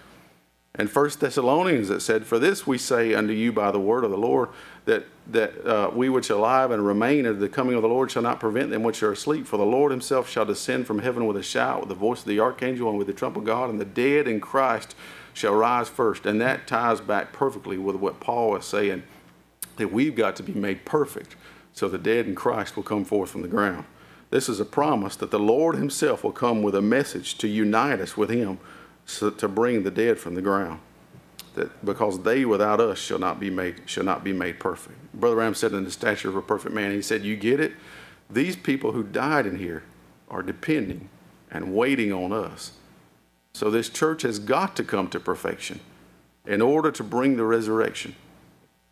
And 0.74 0.90
First 0.90 1.20
Thessalonians 1.20 1.88
that 1.88 2.00
said, 2.00 2.24
For 2.24 2.38
this 2.38 2.66
we 2.66 2.78
say 2.78 3.12
unto 3.14 3.32
you 3.32 3.52
by 3.52 3.70
the 3.70 3.80
word 3.80 4.04
of 4.04 4.10
the 4.10 4.16
Lord, 4.16 4.48
that, 4.84 5.04
that 5.28 5.66
uh, 5.66 5.90
we 5.94 6.08
which 6.08 6.30
are 6.30 6.34
alive 6.34 6.70
and 6.70 6.86
remain 6.86 7.26
at 7.26 7.38
the 7.38 7.48
coming 7.48 7.74
of 7.74 7.82
the 7.82 7.88
Lord 7.88 8.10
shall 8.10 8.22
not 8.22 8.40
prevent 8.40 8.70
them 8.70 8.82
which 8.82 9.02
are 9.02 9.12
asleep. 9.12 9.46
For 9.46 9.58
the 9.58 9.66
Lord 9.66 9.90
himself 9.90 10.28
shall 10.28 10.46
descend 10.46 10.86
from 10.86 11.00
heaven 11.00 11.26
with 11.26 11.36
a 11.36 11.42
shout, 11.42 11.80
with 11.80 11.90
the 11.90 11.94
voice 11.94 12.20
of 12.20 12.26
the 12.26 12.40
archangel, 12.40 12.88
and 12.88 12.98
with 12.98 13.06
the 13.06 13.12
trump 13.12 13.36
of 13.36 13.44
God, 13.44 13.68
and 13.68 13.78
the 13.78 13.84
dead 13.84 14.26
in 14.26 14.40
Christ 14.40 14.94
shall 15.34 15.54
rise 15.54 15.88
first. 15.88 16.24
And 16.24 16.40
that 16.40 16.66
ties 16.66 17.00
back 17.00 17.32
perfectly 17.32 17.76
with 17.76 17.96
what 17.96 18.20
Paul 18.20 18.56
is 18.56 18.64
saying, 18.64 19.02
that 19.76 19.92
we've 19.92 20.14
got 20.14 20.34
to 20.36 20.42
be 20.42 20.54
made 20.54 20.84
perfect 20.84 21.36
so 21.74 21.88
the 21.88 21.98
dead 21.98 22.26
in 22.26 22.34
Christ 22.34 22.74
will 22.74 22.82
come 22.82 23.04
forth 23.04 23.30
from 23.30 23.42
the 23.42 23.48
ground. 23.48 23.84
This 24.30 24.48
is 24.48 24.60
a 24.60 24.64
promise 24.64 25.14
that 25.16 25.30
the 25.30 25.38
Lord 25.38 25.76
Himself 25.76 26.24
will 26.24 26.32
come 26.32 26.62
with 26.62 26.74
a 26.74 26.82
message 26.82 27.38
to 27.38 27.48
unite 27.48 28.00
us 28.00 28.16
with 28.16 28.30
Him 28.30 28.58
so 29.06 29.30
to 29.30 29.48
bring 29.48 29.84
the 29.84 29.90
dead 29.90 30.18
from 30.18 30.34
the 30.34 30.42
ground. 30.42 30.80
That 31.54 31.84
because 31.84 32.22
they 32.22 32.44
without 32.44 32.80
us 32.80 32.98
shall 32.98 33.18
not 33.18 33.40
be 33.40 33.50
made 33.50 33.82
shall 33.86 34.04
not 34.04 34.24
be 34.24 34.32
made 34.32 34.60
perfect. 34.60 34.96
Brother 35.14 35.36
Branham 35.36 35.54
said 35.54 35.72
in 35.72 35.84
the 35.84 35.90
stature 35.90 36.28
of 36.28 36.36
a 36.36 36.42
perfect 36.42 36.74
man, 36.74 36.92
he 36.92 37.02
said, 37.02 37.24
You 37.24 37.36
get 37.36 37.60
it? 37.60 37.72
These 38.30 38.56
people 38.56 38.92
who 38.92 39.02
died 39.02 39.46
in 39.46 39.58
here 39.58 39.82
are 40.28 40.42
depending 40.42 41.08
and 41.50 41.74
waiting 41.74 42.12
on 42.12 42.32
us. 42.32 42.72
So 43.54 43.70
this 43.70 43.88
church 43.88 44.22
has 44.22 44.38
got 44.38 44.76
to 44.76 44.84
come 44.84 45.08
to 45.08 45.20
perfection 45.20 45.80
in 46.46 46.62
order 46.62 46.90
to 46.92 47.02
bring 47.02 47.36
the 47.36 47.44
resurrection. 47.44 48.14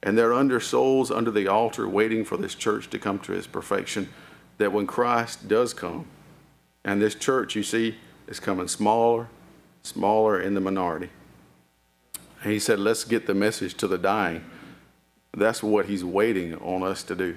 And 0.03 0.17
they're 0.17 0.35
under 0.35 0.61
souls 0.61 1.11
under 1.11 1.31
the 1.31 1.49
altar 1.49 1.89
waiting 1.89 2.25
for 2.25 2.37
this 2.37 2.55
church 2.55 2.89
to 2.91 2.99
come 2.99 3.19
to 3.21 3.33
its 3.33 3.47
perfection. 3.47 4.09
That 4.59 4.73
when 4.73 4.87
Christ 4.87 5.49
does 5.49 5.75
come, 5.75 6.07
and 6.85 7.03
this 7.03 7.15
church, 7.15 7.57
you 7.57 7.63
see, 7.63 7.97
is 8.27 8.41
coming 8.41 8.69
smaller, 8.69 9.29
smaller 9.83 10.41
in 10.41 10.55
the 10.55 10.61
minority. 10.61 11.11
And 12.43 12.53
he 12.53 12.59
said, 12.59 12.79
let's 12.79 13.05
get 13.05 13.27
the 13.27 13.35
message 13.35 13.75
to 13.75 13.89
the 13.89 13.99
dying. 13.99 14.45
That's 15.37 15.63
what 15.63 15.87
he's 15.87 16.05
waiting 16.05 16.55
on 16.57 16.83
us 16.83 17.03
to 17.05 17.15
do. 17.15 17.37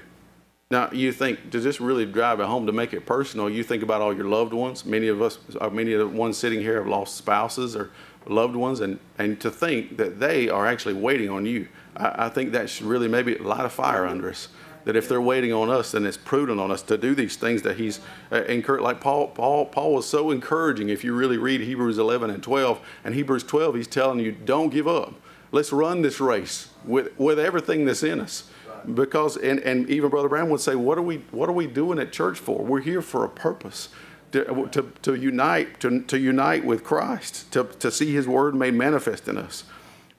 Now, 0.71 0.89
you 0.91 1.11
think, 1.11 1.49
does 1.49 1.63
this 1.63 1.81
really 1.81 2.05
drive 2.05 2.39
it 2.39 2.45
home 2.45 2.67
to 2.67 2.71
make 2.71 2.93
it 2.93 3.05
personal? 3.05 3.49
You 3.49 3.63
think 3.63 3.81
about 3.81 4.01
all 4.01 4.15
your 4.15 4.27
loved 4.27 4.53
ones. 4.53 4.85
Many 4.85 5.07
of 5.07 5.21
us, 5.21 5.39
uh, 5.59 5.69
many 5.69 5.93
of 5.93 5.99
the 5.99 6.07
ones 6.07 6.37
sitting 6.37 6.59
here 6.59 6.75
have 6.75 6.87
lost 6.87 7.17
spouses 7.17 7.75
or 7.75 7.89
loved 8.27 8.55
ones, 8.55 8.79
and, 8.81 8.99
and 9.17 9.39
to 9.41 9.49
think 9.49 9.97
that 9.97 10.19
they 10.19 10.47
are 10.47 10.67
actually 10.67 10.93
waiting 10.93 11.29
on 11.29 11.45
you. 11.45 11.67
I, 11.97 12.25
I 12.25 12.29
think 12.29 12.51
that 12.51 12.69
should 12.69 12.85
really 12.85 13.07
maybe 13.07 13.35
light 13.35 13.65
a 13.65 13.69
fire 13.69 14.05
under 14.05 14.29
us. 14.29 14.49
That 14.89 14.95
if 14.95 15.07
they're 15.07 15.21
waiting 15.21 15.53
on 15.53 15.69
us, 15.69 15.91
then 15.91 16.03
it's 16.03 16.17
prudent 16.17 16.59
on 16.59 16.71
us 16.71 16.81
to 16.81 16.97
do 16.97 17.13
these 17.13 17.35
things 17.35 17.61
that 17.61 17.77
he's 17.77 17.99
uh, 18.31 18.43
encouraged. 18.45 18.83
Like 18.83 18.99
Paul, 18.99 19.27
Paul, 19.27 19.67
Paul 19.67 19.93
was 19.93 20.09
so 20.09 20.31
encouraging. 20.31 20.89
If 20.89 21.03
you 21.03 21.13
really 21.13 21.37
read 21.37 21.61
Hebrews 21.61 21.99
11 21.99 22.31
and 22.31 22.41
12, 22.41 22.81
and 23.03 23.13
Hebrews 23.13 23.43
12, 23.43 23.75
he's 23.75 23.85
telling 23.85 24.19
you, 24.19 24.31
don't 24.31 24.69
give 24.69 24.87
up. 24.87 25.13
Let's 25.51 25.71
run 25.71 26.01
this 26.01 26.19
race 26.19 26.69
with, 26.83 27.15
with 27.19 27.37
everything 27.37 27.85
that's 27.85 28.01
in 28.01 28.19
us 28.19 28.49
because 28.95 29.37
and, 29.37 29.59
and 29.59 29.87
even 29.91 30.09
brother 30.09 30.29
branham 30.29 30.49
would 30.49 30.61
say 30.61 30.73
what 30.73 30.97
are 30.97 31.03
we 31.03 31.17
what 31.31 31.49
are 31.49 31.53
we 31.53 31.67
doing 31.67 31.99
at 31.99 32.13
church 32.13 32.39
for 32.39 32.63
we're 32.63 32.79
here 32.79 33.01
for 33.01 33.25
a 33.25 33.29
purpose 33.29 33.89
to, 34.31 34.69
to, 34.71 34.89
to 35.01 35.15
unite 35.15 35.81
to, 35.81 36.01
to 36.03 36.17
unite 36.17 36.63
with 36.63 36.81
christ 36.81 37.51
to, 37.51 37.65
to 37.65 37.91
see 37.91 38.13
his 38.13 38.25
word 38.25 38.55
made 38.55 38.73
manifest 38.73 39.27
in 39.27 39.37
us 39.37 39.65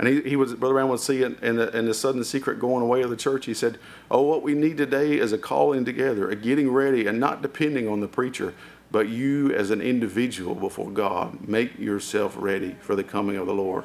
and 0.01 0.09
he, 0.09 0.23
he 0.23 0.37
was 0.37 0.55
brother 0.55 0.75
branham 0.75 0.91
would 0.91 0.99
see 0.99 1.23
it 1.23 1.39
in 1.43 1.57
the, 1.57 1.77
in 1.77 1.85
the 1.85 1.93
sudden 1.93 2.25
secret 2.25 2.59
going 2.59 2.83
away 2.83 3.03
of 3.03 3.11
the 3.11 3.17
church. 3.17 3.45
He 3.45 3.55
said 3.55 3.79
oh 4.11 4.23
what 4.23 4.43
we 4.43 4.55
need 4.55 4.79
today 4.79 5.19
is 5.19 5.33
a 5.33 5.39
calling 5.39 5.85
together 5.85 6.29
a 6.31 6.35
getting 6.35 6.71
ready 6.71 7.07
and 7.07 7.21
not 7.21 7.43
depending 7.43 7.87
on 7.87 8.01
the 8.01 8.09
preacher 8.09 8.55
but 8.91 9.09
you 9.09 9.53
as 9.55 9.71
an 9.71 9.81
individual 9.81 10.57
before 10.57 10.91
god. 10.91 11.47
Make 11.47 11.79
yourself 11.79 12.35
ready 12.37 12.75
for 12.81 12.97
the 12.97 13.05
coming 13.05 13.37
of 13.37 13.47
the 13.47 13.55
lord 13.55 13.85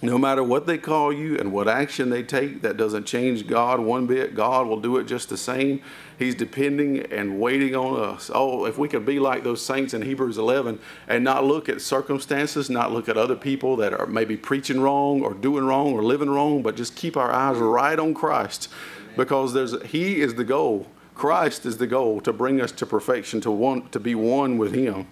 no 0.00 0.16
matter 0.16 0.44
what 0.44 0.66
they 0.66 0.78
call 0.78 1.12
you 1.12 1.36
and 1.38 1.52
what 1.52 1.66
action 1.66 2.08
they 2.10 2.22
take, 2.22 2.62
that 2.62 2.76
doesn't 2.76 3.04
change 3.04 3.48
God 3.48 3.80
one 3.80 4.06
bit. 4.06 4.34
God 4.34 4.68
will 4.68 4.80
do 4.80 4.96
it 4.98 5.04
just 5.04 5.28
the 5.28 5.36
same. 5.36 5.82
He's 6.16 6.36
depending 6.36 7.00
and 7.12 7.40
waiting 7.40 7.74
on 7.74 8.00
us. 8.00 8.30
Oh, 8.32 8.64
if 8.64 8.78
we 8.78 8.88
could 8.88 9.04
be 9.04 9.18
like 9.18 9.42
those 9.42 9.64
saints 9.64 9.94
in 9.94 10.02
Hebrews 10.02 10.38
11 10.38 10.78
and 11.08 11.24
not 11.24 11.44
look 11.44 11.68
at 11.68 11.80
circumstances, 11.80 12.70
not 12.70 12.92
look 12.92 13.08
at 13.08 13.16
other 13.16 13.34
people 13.34 13.74
that 13.76 13.92
are 13.92 14.06
maybe 14.06 14.36
preaching 14.36 14.80
wrong 14.80 15.22
or 15.22 15.34
doing 15.34 15.64
wrong 15.64 15.92
or 15.92 16.02
living 16.02 16.30
wrong, 16.30 16.62
but 16.62 16.76
just 16.76 16.94
keep 16.94 17.16
our 17.16 17.32
eyes 17.32 17.56
right 17.58 17.98
on 17.98 18.14
Christ 18.14 18.68
because 19.16 19.52
there's, 19.52 19.80
He 19.82 20.20
is 20.20 20.34
the 20.34 20.44
goal. 20.44 20.86
Christ 21.16 21.66
is 21.66 21.78
the 21.78 21.88
goal 21.88 22.20
to 22.20 22.32
bring 22.32 22.60
us 22.60 22.70
to 22.72 22.86
perfection, 22.86 23.40
to, 23.40 23.50
want, 23.50 23.90
to 23.90 23.98
be 23.98 24.14
one 24.14 24.58
with 24.58 24.72
Him. 24.72 25.08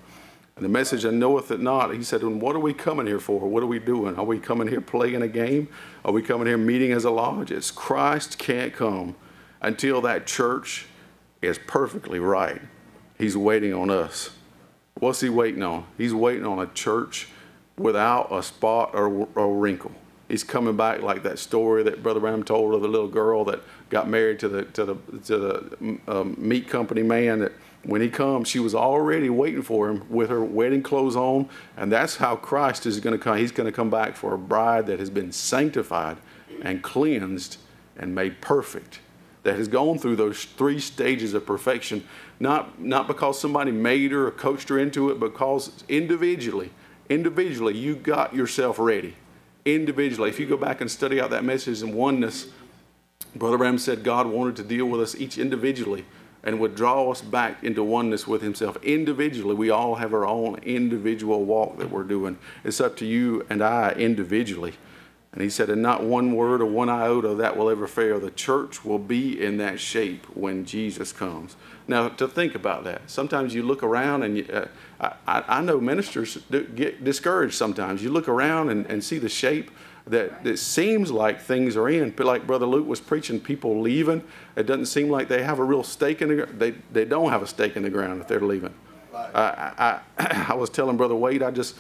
And 0.57 0.64
the 0.64 0.71
message, 0.71 1.05
and 1.05 1.21
knoweth 1.21 1.51
it 1.51 1.61
not, 1.61 1.95
he 1.95 2.03
said, 2.03 2.23
and 2.23 2.40
what 2.40 2.57
are 2.57 2.61
we 2.61 2.73
coming 2.73 3.07
here 3.07 3.21
for? 3.21 3.40
What 3.40 3.62
are 3.62 3.66
we 3.66 3.79
doing? 3.79 4.16
Are 4.16 4.25
we 4.25 4.38
coming 4.38 4.69
here 4.69 4.81
playing 4.81 5.21
a 5.21 5.29
game? 5.29 5.69
Are 6.03 6.12
we 6.12 6.23
coming 6.23 6.47
here 6.47 6.57
meeting 6.57 6.92
as 6.92 7.05
a 7.05 7.11
lodge? 7.11 7.51
It's 7.51 7.71
Christ 7.71 8.38
can't 8.38 8.73
come 8.73 9.16
until 9.61 10.01
that 10.01 10.27
church 10.27 10.87
is 11.42 11.59
perfectly 11.66 12.21
right. 12.21 12.62
He's 13.19 13.37
waiting 13.37 13.75
on 13.75 13.90
us. 13.90 14.31
What's 14.95 15.21
he 15.21 15.29
waiting 15.29 15.62
on? 15.62 15.85
He's 15.99 16.14
waiting 16.14 16.47
on 16.47 16.59
a 16.59 16.69
church 16.69 17.29
without 17.77 18.33
a 18.33 18.42
spot 18.42 18.92
or 18.95 19.29
a 19.37 19.47
wrinkle. 19.47 19.92
He's 20.27 20.42
coming 20.42 20.75
back 20.75 21.03
like 21.03 21.23
that 21.25 21.38
story 21.38 21.83
that 21.83 22.03
Brother 22.03 22.21
Branham 22.21 22.45
told 22.45 22.75
of 22.75 22.81
the 22.81 22.88
little 22.88 23.09
girl 23.09 23.45
that 23.45 23.61
got 23.90 24.09
married 24.09 24.38
to 24.38 24.49
the 24.49 24.64
to 24.64 24.85
the 24.87 24.95
to 25.25 25.38
the 25.38 25.99
um, 26.09 26.35
meat 26.38 26.66
company 26.66 27.03
man 27.03 27.40
that 27.40 27.53
when 27.87 28.01
he 28.01 28.09
comes, 28.09 28.49
she 28.49 28.59
was 28.59 28.75
already 28.75 29.31
waiting 29.31 29.62
for 29.62 29.88
him 29.88 30.05
with 30.11 30.29
her 30.29 30.42
wedding 30.44 30.83
clothes 30.83 31.14
on. 31.14 31.49
And 31.77 31.90
that's 31.90 32.16
how 32.16 32.35
Christ 32.35 32.85
is 32.85 32.99
going 32.99 33.16
to 33.16 33.22
come. 33.22 33.38
He's 33.38 33.53
going 33.53 33.66
to 33.68 33.72
come 33.72 33.90
back 33.90 34.16
for 34.16 34.35
a 34.35 34.38
bride 34.38 34.87
that 34.87 34.99
has 34.99 35.09
been 35.09 35.31
sanctified 35.31 36.16
and 36.62 36.83
cleansed 36.83 37.59
and 37.96 38.12
made 38.12 38.40
perfect, 38.40 38.99
that 39.44 39.55
has 39.57 39.68
gone 39.68 39.99
through 39.99 40.16
those 40.16 40.44
three 40.44 40.81
stages 40.81 41.33
of 41.33 41.46
perfection, 41.46 42.07
not, 42.40 42.81
not 42.81 43.07
because 43.07 43.40
somebody 43.40 43.70
made 43.70 44.11
her 44.11 44.27
or 44.27 44.33
coached 44.33 44.68
her 44.68 44.81
into 44.81 45.11
it, 45.11 45.20
but 45.20 45.33
because 45.33 45.85
individually, 45.88 46.70
individually, 47.09 47.77
you 47.77 47.94
got 47.94 48.35
yourself 48.35 48.81
ready. 48.81 49.14
Individually. 49.64 50.29
If 50.29 50.40
you 50.40 50.46
go 50.46 50.57
back 50.57 50.81
and 50.81 50.90
study 50.90 51.20
out 51.20 51.31
that 51.31 51.44
message 51.44 51.83
in 51.83 51.94
oneness, 51.94 52.49
Brother 53.37 53.59
Branham 53.59 53.79
said 53.79 54.03
God 54.03 54.27
wanted 54.27 54.57
to 54.57 54.64
deal 54.64 54.87
with 54.87 55.01
us 55.01 55.14
each 55.14 55.38
individually 55.38 56.05
and 56.47 56.61
would 56.61 56.77
draw 56.77 57.11
us 57.11 57.21
back 57.21 57.63
into 57.63 57.83
oneness 57.83 58.27
with 58.27 58.41
Himself. 58.41 58.79
Individually, 58.83 59.55
we 59.55 59.69
all 59.69 59.97
have 59.97 60.15
our 60.15 60.27
own 60.27 60.55
individual 60.63 61.45
walk 61.45 61.77
that 61.79 61.91
we're 61.91 62.05
doing. 62.05 62.39
It's 62.65 62.81
up 62.81 62.97
to 62.99 63.05
you 63.05 63.45
and 63.51 63.63
I 63.63 63.91
individually. 63.91 64.75
And 65.33 65.43
he 65.43 65.51
said, 65.51 65.69
and 65.69 65.83
not 65.83 66.03
one 66.03 66.35
word 66.35 66.63
or 66.63 66.67
one 66.67 66.89
iota 66.89 67.35
that 67.35 67.59
will 67.59 67.69
ever 67.69 67.87
fail. 67.87 68.19
The 68.19 68.31
church 68.31 68.87
will 68.87 68.99
be 68.99 69.45
in 69.45 69.59
that 69.59 69.79
shape 69.79 70.25
when 70.35 70.65
Jesus 70.65 71.13
comes. 71.13 71.57
Now, 71.87 72.09
to 72.09 72.27
think 72.27 72.55
about 72.55 72.85
that, 72.85 73.03
sometimes 73.11 73.53
you 73.53 73.63
look 73.63 73.83
around 73.83 74.23
and 74.23 74.39
you, 74.39 74.47
uh, 74.99 75.13
I, 75.27 75.45
I 75.47 75.61
know 75.61 75.79
ministers 75.79 76.39
get 76.49 77.05
discouraged 77.05 77.55
sometimes. 77.55 78.03
You 78.03 78.11
look 78.11 78.29
around 78.29 78.71
and, 78.71 78.87
and 78.87 79.05
see 79.05 79.19
the 79.19 79.29
shape 79.29 79.71
that 80.07 80.47
it 80.47 80.59
seems 80.59 81.11
like 81.11 81.40
things 81.40 81.77
are 81.77 81.88
in. 81.88 82.11
But 82.11 82.27
like 82.27 82.47
Brother 82.47 82.66
Luke 82.66 82.87
was 82.87 83.01
preaching, 83.01 83.40
people 83.40 83.81
leaving. 83.81 84.23
It 84.55 84.66
doesn't 84.66 84.87
seem 84.87 85.11
like 85.11 85.29
they 85.29 85.42
have 85.42 85.59
a 85.59 85.64
real 85.64 85.83
stake 85.83 86.23
in 86.23 86.29
the 86.29 86.35
ground. 86.37 86.61
They, 86.61 86.71
they 86.92 87.05
don't 87.05 87.31
have 87.31 87.42
a 87.42 87.47
stake 87.47 87.77
in 87.77 87.83
the 87.83 87.90
ground 87.90 88.21
if 88.21 88.29
they're 88.29 88.40
leaving. 88.40 88.75
Right. 89.12 89.35
I, 89.35 90.01
I, 90.19 90.47
I 90.51 90.55
was 90.55 90.71
telling 90.71 90.97
Brother 90.97 91.16
Wade, 91.16 91.42
I 91.42 91.51
just, 91.51 91.77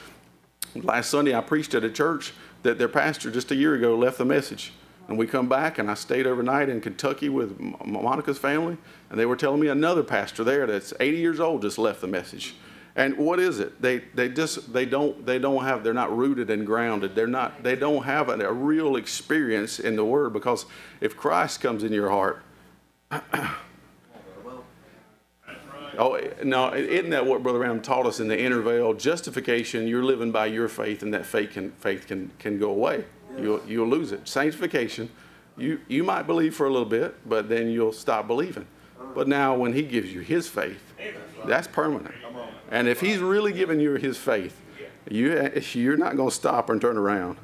last 0.74 1.10
Sunday 1.10 1.34
I 1.34 1.40
preached 1.40 1.74
at 1.74 1.84
a 1.84 1.90
church 1.90 2.32
that 2.62 2.78
their 2.78 2.88
pastor 2.88 3.30
just 3.30 3.52
a 3.52 3.54
year 3.54 3.74
ago 3.74 3.96
left 3.96 4.18
the 4.18 4.24
message. 4.24 4.72
And 5.08 5.16
we 5.16 5.28
come 5.28 5.48
back, 5.48 5.78
and 5.78 5.88
I 5.88 5.94
stayed 5.94 6.26
overnight 6.26 6.68
in 6.68 6.80
Kentucky 6.80 7.28
with 7.28 7.60
Monica's 7.60 8.38
family, 8.38 8.76
and 9.08 9.20
they 9.20 9.24
were 9.24 9.36
telling 9.36 9.60
me 9.60 9.68
another 9.68 10.02
pastor 10.02 10.42
there 10.42 10.66
that's 10.66 10.92
80 10.98 11.18
years 11.18 11.38
old 11.38 11.62
just 11.62 11.78
left 11.78 12.00
the 12.00 12.08
message. 12.08 12.56
And 12.96 13.18
what 13.18 13.38
is 13.38 13.60
it? 13.60 13.80
They 13.80 13.98
they 14.14 14.30
just 14.30 14.72
they 14.72 14.86
don't 14.86 15.26
they 15.26 15.38
don't 15.38 15.62
have 15.64 15.84
they're 15.84 15.92
not 15.92 16.16
rooted 16.16 16.48
and 16.48 16.66
grounded. 16.66 17.14
They're 17.14 17.26
not 17.26 17.62
they 17.62 17.76
don't 17.76 18.04
have 18.04 18.30
a, 18.30 18.40
a 18.40 18.52
real 18.52 18.96
experience 18.96 19.78
in 19.78 19.96
the 19.96 20.04
Word 20.04 20.32
because 20.32 20.64
if 21.02 21.14
Christ 21.14 21.60
comes 21.60 21.84
in 21.84 21.92
your 21.92 22.10
heart. 22.10 22.42
Oh 25.98 26.20
no! 26.44 26.74
Isn't 26.74 27.08
that 27.08 27.24
what 27.24 27.42
Brother 27.42 27.58
Branham 27.58 27.80
taught 27.80 28.04
us 28.04 28.20
in 28.20 28.28
the 28.28 28.38
inner 28.38 28.60
veil? 28.60 28.92
Justification, 28.92 29.88
you're 29.88 30.04
living 30.04 30.30
by 30.30 30.44
your 30.44 30.68
faith, 30.68 31.02
and 31.02 31.14
that 31.14 31.24
faith 31.24 31.52
can 31.52 31.72
faith 31.72 32.06
can 32.06 32.30
can 32.38 32.58
go 32.58 32.68
away. 32.68 33.04
You'll 33.40 33.62
you'll 33.66 33.88
lose 33.88 34.12
it. 34.12 34.28
Sanctification, 34.28 35.08
you 35.56 35.80
you 35.88 36.04
might 36.04 36.26
believe 36.26 36.54
for 36.54 36.66
a 36.66 36.70
little 36.70 36.88
bit, 36.88 37.14
but 37.26 37.48
then 37.48 37.70
you'll 37.70 37.92
stop 37.92 38.26
believing. 38.26 38.66
Uh-huh. 39.00 39.12
But 39.14 39.28
now, 39.28 39.54
when 39.54 39.72
He 39.72 39.82
gives 39.82 40.12
you 40.12 40.20
His 40.20 40.46
faith, 40.46 40.82
that's 41.46 41.66
permanent. 41.66 42.14
And 42.70 42.88
if 42.88 43.00
he's 43.00 43.18
really 43.18 43.52
giving 43.52 43.80
you 43.80 43.94
his 43.94 44.16
faith, 44.16 44.60
you, 45.08 45.50
you're 45.72 45.96
not 45.96 46.16
going 46.16 46.30
to 46.30 46.34
stop 46.34 46.68
and 46.70 46.80
turn 46.80 46.96
around. 46.96 47.38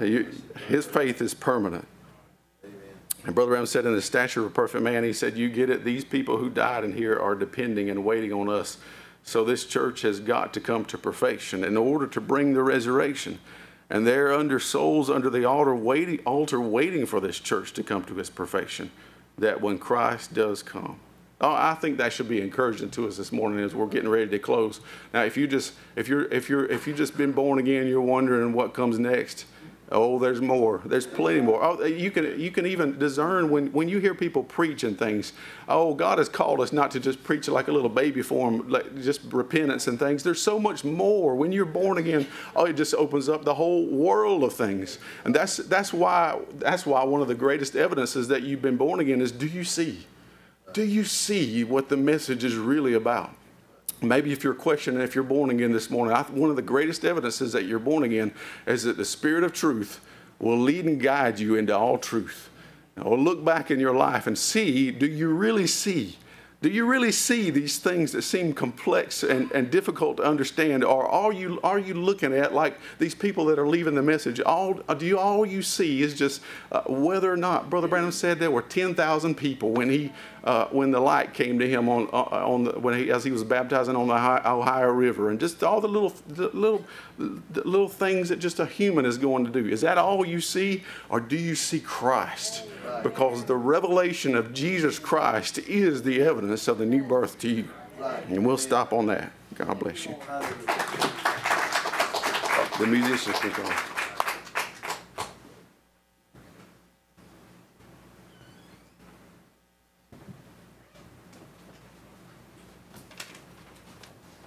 You, 0.00 0.32
his 0.68 0.86
faith 0.86 1.20
is 1.20 1.34
permanent. 1.34 1.86
And 3.24 3.34
Brother 3.34 3.50
Branham 3.50 3.66
said, 3.66 3.86
in 3.86 3.94
the 3.94 4.02
stature 4.02 4.40
of 4.40 4.46
a 4.46 4.50
perfect 4.50 4.82
man, 4.82 5.02
he 5.02 5.12
said, 5.12 5.36
You 5.36 5.48
get 5.48 5.70
it, 5.70 5.84
these 5.84 6.04
people 6.04 6.36
who 6.36 6.50
died 6.50 6.84
in 6.84 6.92
here 6.92 7.18
are 7.18 7.34
depending 7.34 7.88
and 7.88 8.04
waiting 8.04 8.32
on 8.32 8.48
us. 8.48 8.78
So 9.22 9.44
this 9.44 9.64
church 9.64 10.02
has 10.02 10.20
got 10.20 10.52
to 10.54 10.60
come 10.60 10.84
to 10.86 10.98
perfection 10.98 11.64
in 11.64 11.78
order 11.78 12.06
to 12.08 12.20
bring 12.20 12.52
the 12.52 12.62
resurrection. 12.62 13.38
And 13.88 14.06
they're 14.06 14.32
under 14.32 14.60
souls 14.60 15.08
under 15.08 15.30
the 15.30 15.46
altar 15.46 15.74
waiting, 15.74 16.20
altar 16.26 16.60
waiting 16.60 17.06
for 17.06 17.20
this 17.20 17.38
church 17.38 17.72
to 17.74 17.82
come 17.82 18.04
to 18.04 18.18
its 18.18 18.30
perfection, 18.30 18.90
that 19.38 19.60
when 19.60 19.78
Christ 19.78 20.34
does 20.34 20.62
come, 20.62 20.98
Oh, 21.40 21.52
I 21.52 21.74
think 21.74 21.98
that 21.98 22.12
should 22.12 22.28
be 22.28 22.40
encouraging 22.40 22.90
to 22.90 23.08
us 23.08 23.16
this 23.16 23.32
morning 23.32 23.58
as 23.62 23.74
we're 23.74 23.86
getting 23.86 24.08
ready 24.08 24.28
to 24.28 24.38
close. 24.38 24.80
Now, 25.12 25.24
if 25.24 25.36
you 25.36 25.46
just 25.46 25.74
if 25.96 26.08
you're 26.08 26.26
if 26.32 26.48
you're 26.48 26.66
if 26.66 26.86
you 26.86 26.94
just 26.94 27.16
been 27.16 27.32
born 27.32 27.58
again, 27.58 27.86
you're 27.88 28.00
wondering 28.00 28.52
what 28.52 28.72
comes 28.72 28.98
next. 28.98 29.46
Oh, 29.92 30.18
there's 30.18 30.40
more. 30.40 30.80
There's 30.86 31.06
plenty 31.06 31.42
more. 31.42 31.62
Oh, 31.62 31.76
eh, 31.76 31.88
you 31.88 32.10
can 32.10 32.40
you 32.40 32.50
can 32.50 32.64
even 32.66 32.98
discern 32.98 33.50
when 33.50 33.70
when 33.72 33.88
you 33.88 33.98
hear 33.98 34.14
people 34.14 34.42
preach 34.42 34.84
and 34.84 34.98
things. 34.98 35.32
Oh, 35.68 35.92
God 35.92 36.18
has 36.18 36.28
called 36.28 36.60
us 36.60 36.72
not 36.72 36.90
to 36.92 37.00
just 37.00 37.22
preach 37.22 37.48
like 37.48 37.68
a 37.68 37.72
little 37.72 37.90
baby 37.90 38.22
form, 38.22 38.68
like 38.68 39.02
just 39.02 39.20
repentance 39.32 39.86
and 39.86 39.98
things. 39.98 40.22
There's 40.22 40.40
so 40.40 40.58
much 40.58 40.84
more. 40.84 41.34
When 41.34 41.52
you're 41.52 41.66
born 41.66 41.98
again, 41.98 42.26
oh, 42.56 42.64
it 42.64 42.74
just 42.74 42.94
opens 42.94 43.28
up 43.28 43.44
the 43.44 43.54
whole 43.54 43.86
world 43.86 44.44
of 44.44 44.54
things. 44.54 44.98
And 45.24 45.34
that's 45.34 45.58
that's 45.58 45.92
why 45.92 46.40
that's 46.54 46.86
why 46.86 47.04
one 47.04 47.20
of 47.20 47.28
the 47.28 47.34
greatest 47.34 47.76
evidences 47.76 48.28
that 48.28 48.44
you've 48.44 48.62
been 48.62 48.76
born 48.76 49.00
again 49.00 49.20
is 49.20 49.32
do 49.32 49.46
you 49.46 49.64
see? 49.64 50.06
Do 50.74 50.82
you 50.82 51.04
see 51.04 51.62
what 51.62 51.88
the 51.88 51.96
message 51.96 52.42
is 52.42 52.56
really 52.56 52.94
about? 52.94 53.30
Maybe 54.02 54.32
if 54.32 54.42
you're 54.42 54.54
questioning 54.54 55.00
if 55.00 55.14
you're 55.14 55.22
born 55.22 55.50
again 55.50 55.72
this 55.72 55.88
morning, 55.88 56.14
I, 56.14 56.22
one 56.22 56.50
of 56.50 56.56
the 56.56 56.62
greatest 56.62 57.04
evidences 57.04 57.52
that 57.52 57.64
you're 57.64 57.78
born 57.78 58.02
again 58.02 58.34
is 58.66 58.82
that 58.82 58.96
the 58.96 59.04
Spirit 59.04 59.44
of 59.44 59.52
truth 59.52 60.00
will 60.40 60.58
lead 60.58 60.84
and 60.84 61.00
guide 61.00 61.38
you 61.38 61.54
into 61.54 61.78
all 61.78 61.96
truth. 61.96 62.50
Now, 62.96 63.14
look 63.14 63.44
back 63.44 63.70
in 63.70 63.78
your 63.78 63.94
life 63.94 64.26
and 64.26 64.36
see 64.36 64.90
do 64.90 65.06
you 65.06 65.28
really 65.28 65.68
see? 65.68 66.18
Do 66.60 66.70
you 66.70 66.86
really 66.86 67.12
see 67.12 67.50
these 67.50 67.78
things 67.78 68.12
that 68.12 68.22
seem 68.22 68.54
complex 68.54 69.22
and, 69.22 69.52
and 69.52 69.70
difficult 69.70 70.16
to 70.16 70.22
understand? 70.22 70.82
Or 70.82 71.06
are 71.06 71.30
you, 71.30 71.60
are 71.62 71.78
you 71.78 71.92
looking 71.92 72.32
at, 72.32 72.54
like 72.54 72.78
these 72.98 73.14
people 73.14 73.44
that 73.46 73.58
are 73.58 73.68
leaving 73.68 73.94
the 73.94 74.02
message, 74.02 74.40
all, 74.40 74.72
do 74.72 75.04
you, 75.04 75.18
all 75.18 75.44
you 75.44 75.60
see 75.60 76.00
is 76.00 76.14
just 76.14 76.40
uh, 76.72 76.80
whether 76.88 77.30
or 77.30 77.36
not, 77.36 77.68
Brother 77.68 77.86
Branham 77.86 78.12
said 78.12 78.38
there 78.38 78.50
were 78.50 78.62
10,000 78.62 79.34
people 79.34 79.72
when, 79.72 79.90
he, 79.90 80.10
uh, 80.44 80.66
when 80.66 80.90
the 80.90 81.00
light 81.00 81.34
came 81.34 81.58
to 81.58 81.68
him 81.68 81.88
on, 81.88 82.08
uh, 82.12 82.46
on 82.46 82.64
the, 82.64 82.78
when 82.78 82.98
he, 82.98 83.10
as 83.10 83.24
he 83.24 83.30
was 83.30 83.42
baptizing 83.42 83.96
on 83.96 84.06
the 84.06 84.14
Ohio 84.14 84.90
River, 84.90 85.30
and 85.30 85.40
just 85.40 85.64
all 85.64 85.80
the 85.80 85.88
little, 85.88 86.12
the 86.28 86.48
little, 86.50 86.84
the 87.18 87.66
little 87.66 87.88
things 87.88 88.28
that 88.28 88.38
just 88.38 88.60
a 88.60 88.66
human 88.66 89.04
is 89.04 89.18
going 89.18 89.44
to 89.44 89.50
do. 89.50 89.66
Is 89.66 89.80
that 89.80 89.98
all 89.98 90.24
you 90.24 90.40
see, 90.40 90.82
or 91.08 91.18
do 91.18 91.36
you 91.36 91.54
see 91.54 91.80
Christ? 91.80 92.64
because 93.02 93.44
the 93.44 93.56
revelation 93.56 94.34
of 94.34 94.52
Jesus 94.54 94.98
Christ 94.98 95.58
is 95.58 96.02
the 96.02 96.22
evidence 96.22 96.68
of 96.68 96.78
the 96.78 96.86
new 96.86 97.04
birth 97.04 97.38
to 97.40 97.48
you. 97.48 97.68
And 98.28 98.44
we'll 98.44 98.58
stop 98.58 98.92
on 98.92 99.06
that. 99.06 99.30
God 99.54 99.78
bless 99.78 100.06
you. 100.06 100.14
The 102.78 102.86
musicians 102.86 103.38
can 103.38 103.52
go. 103.52 103.93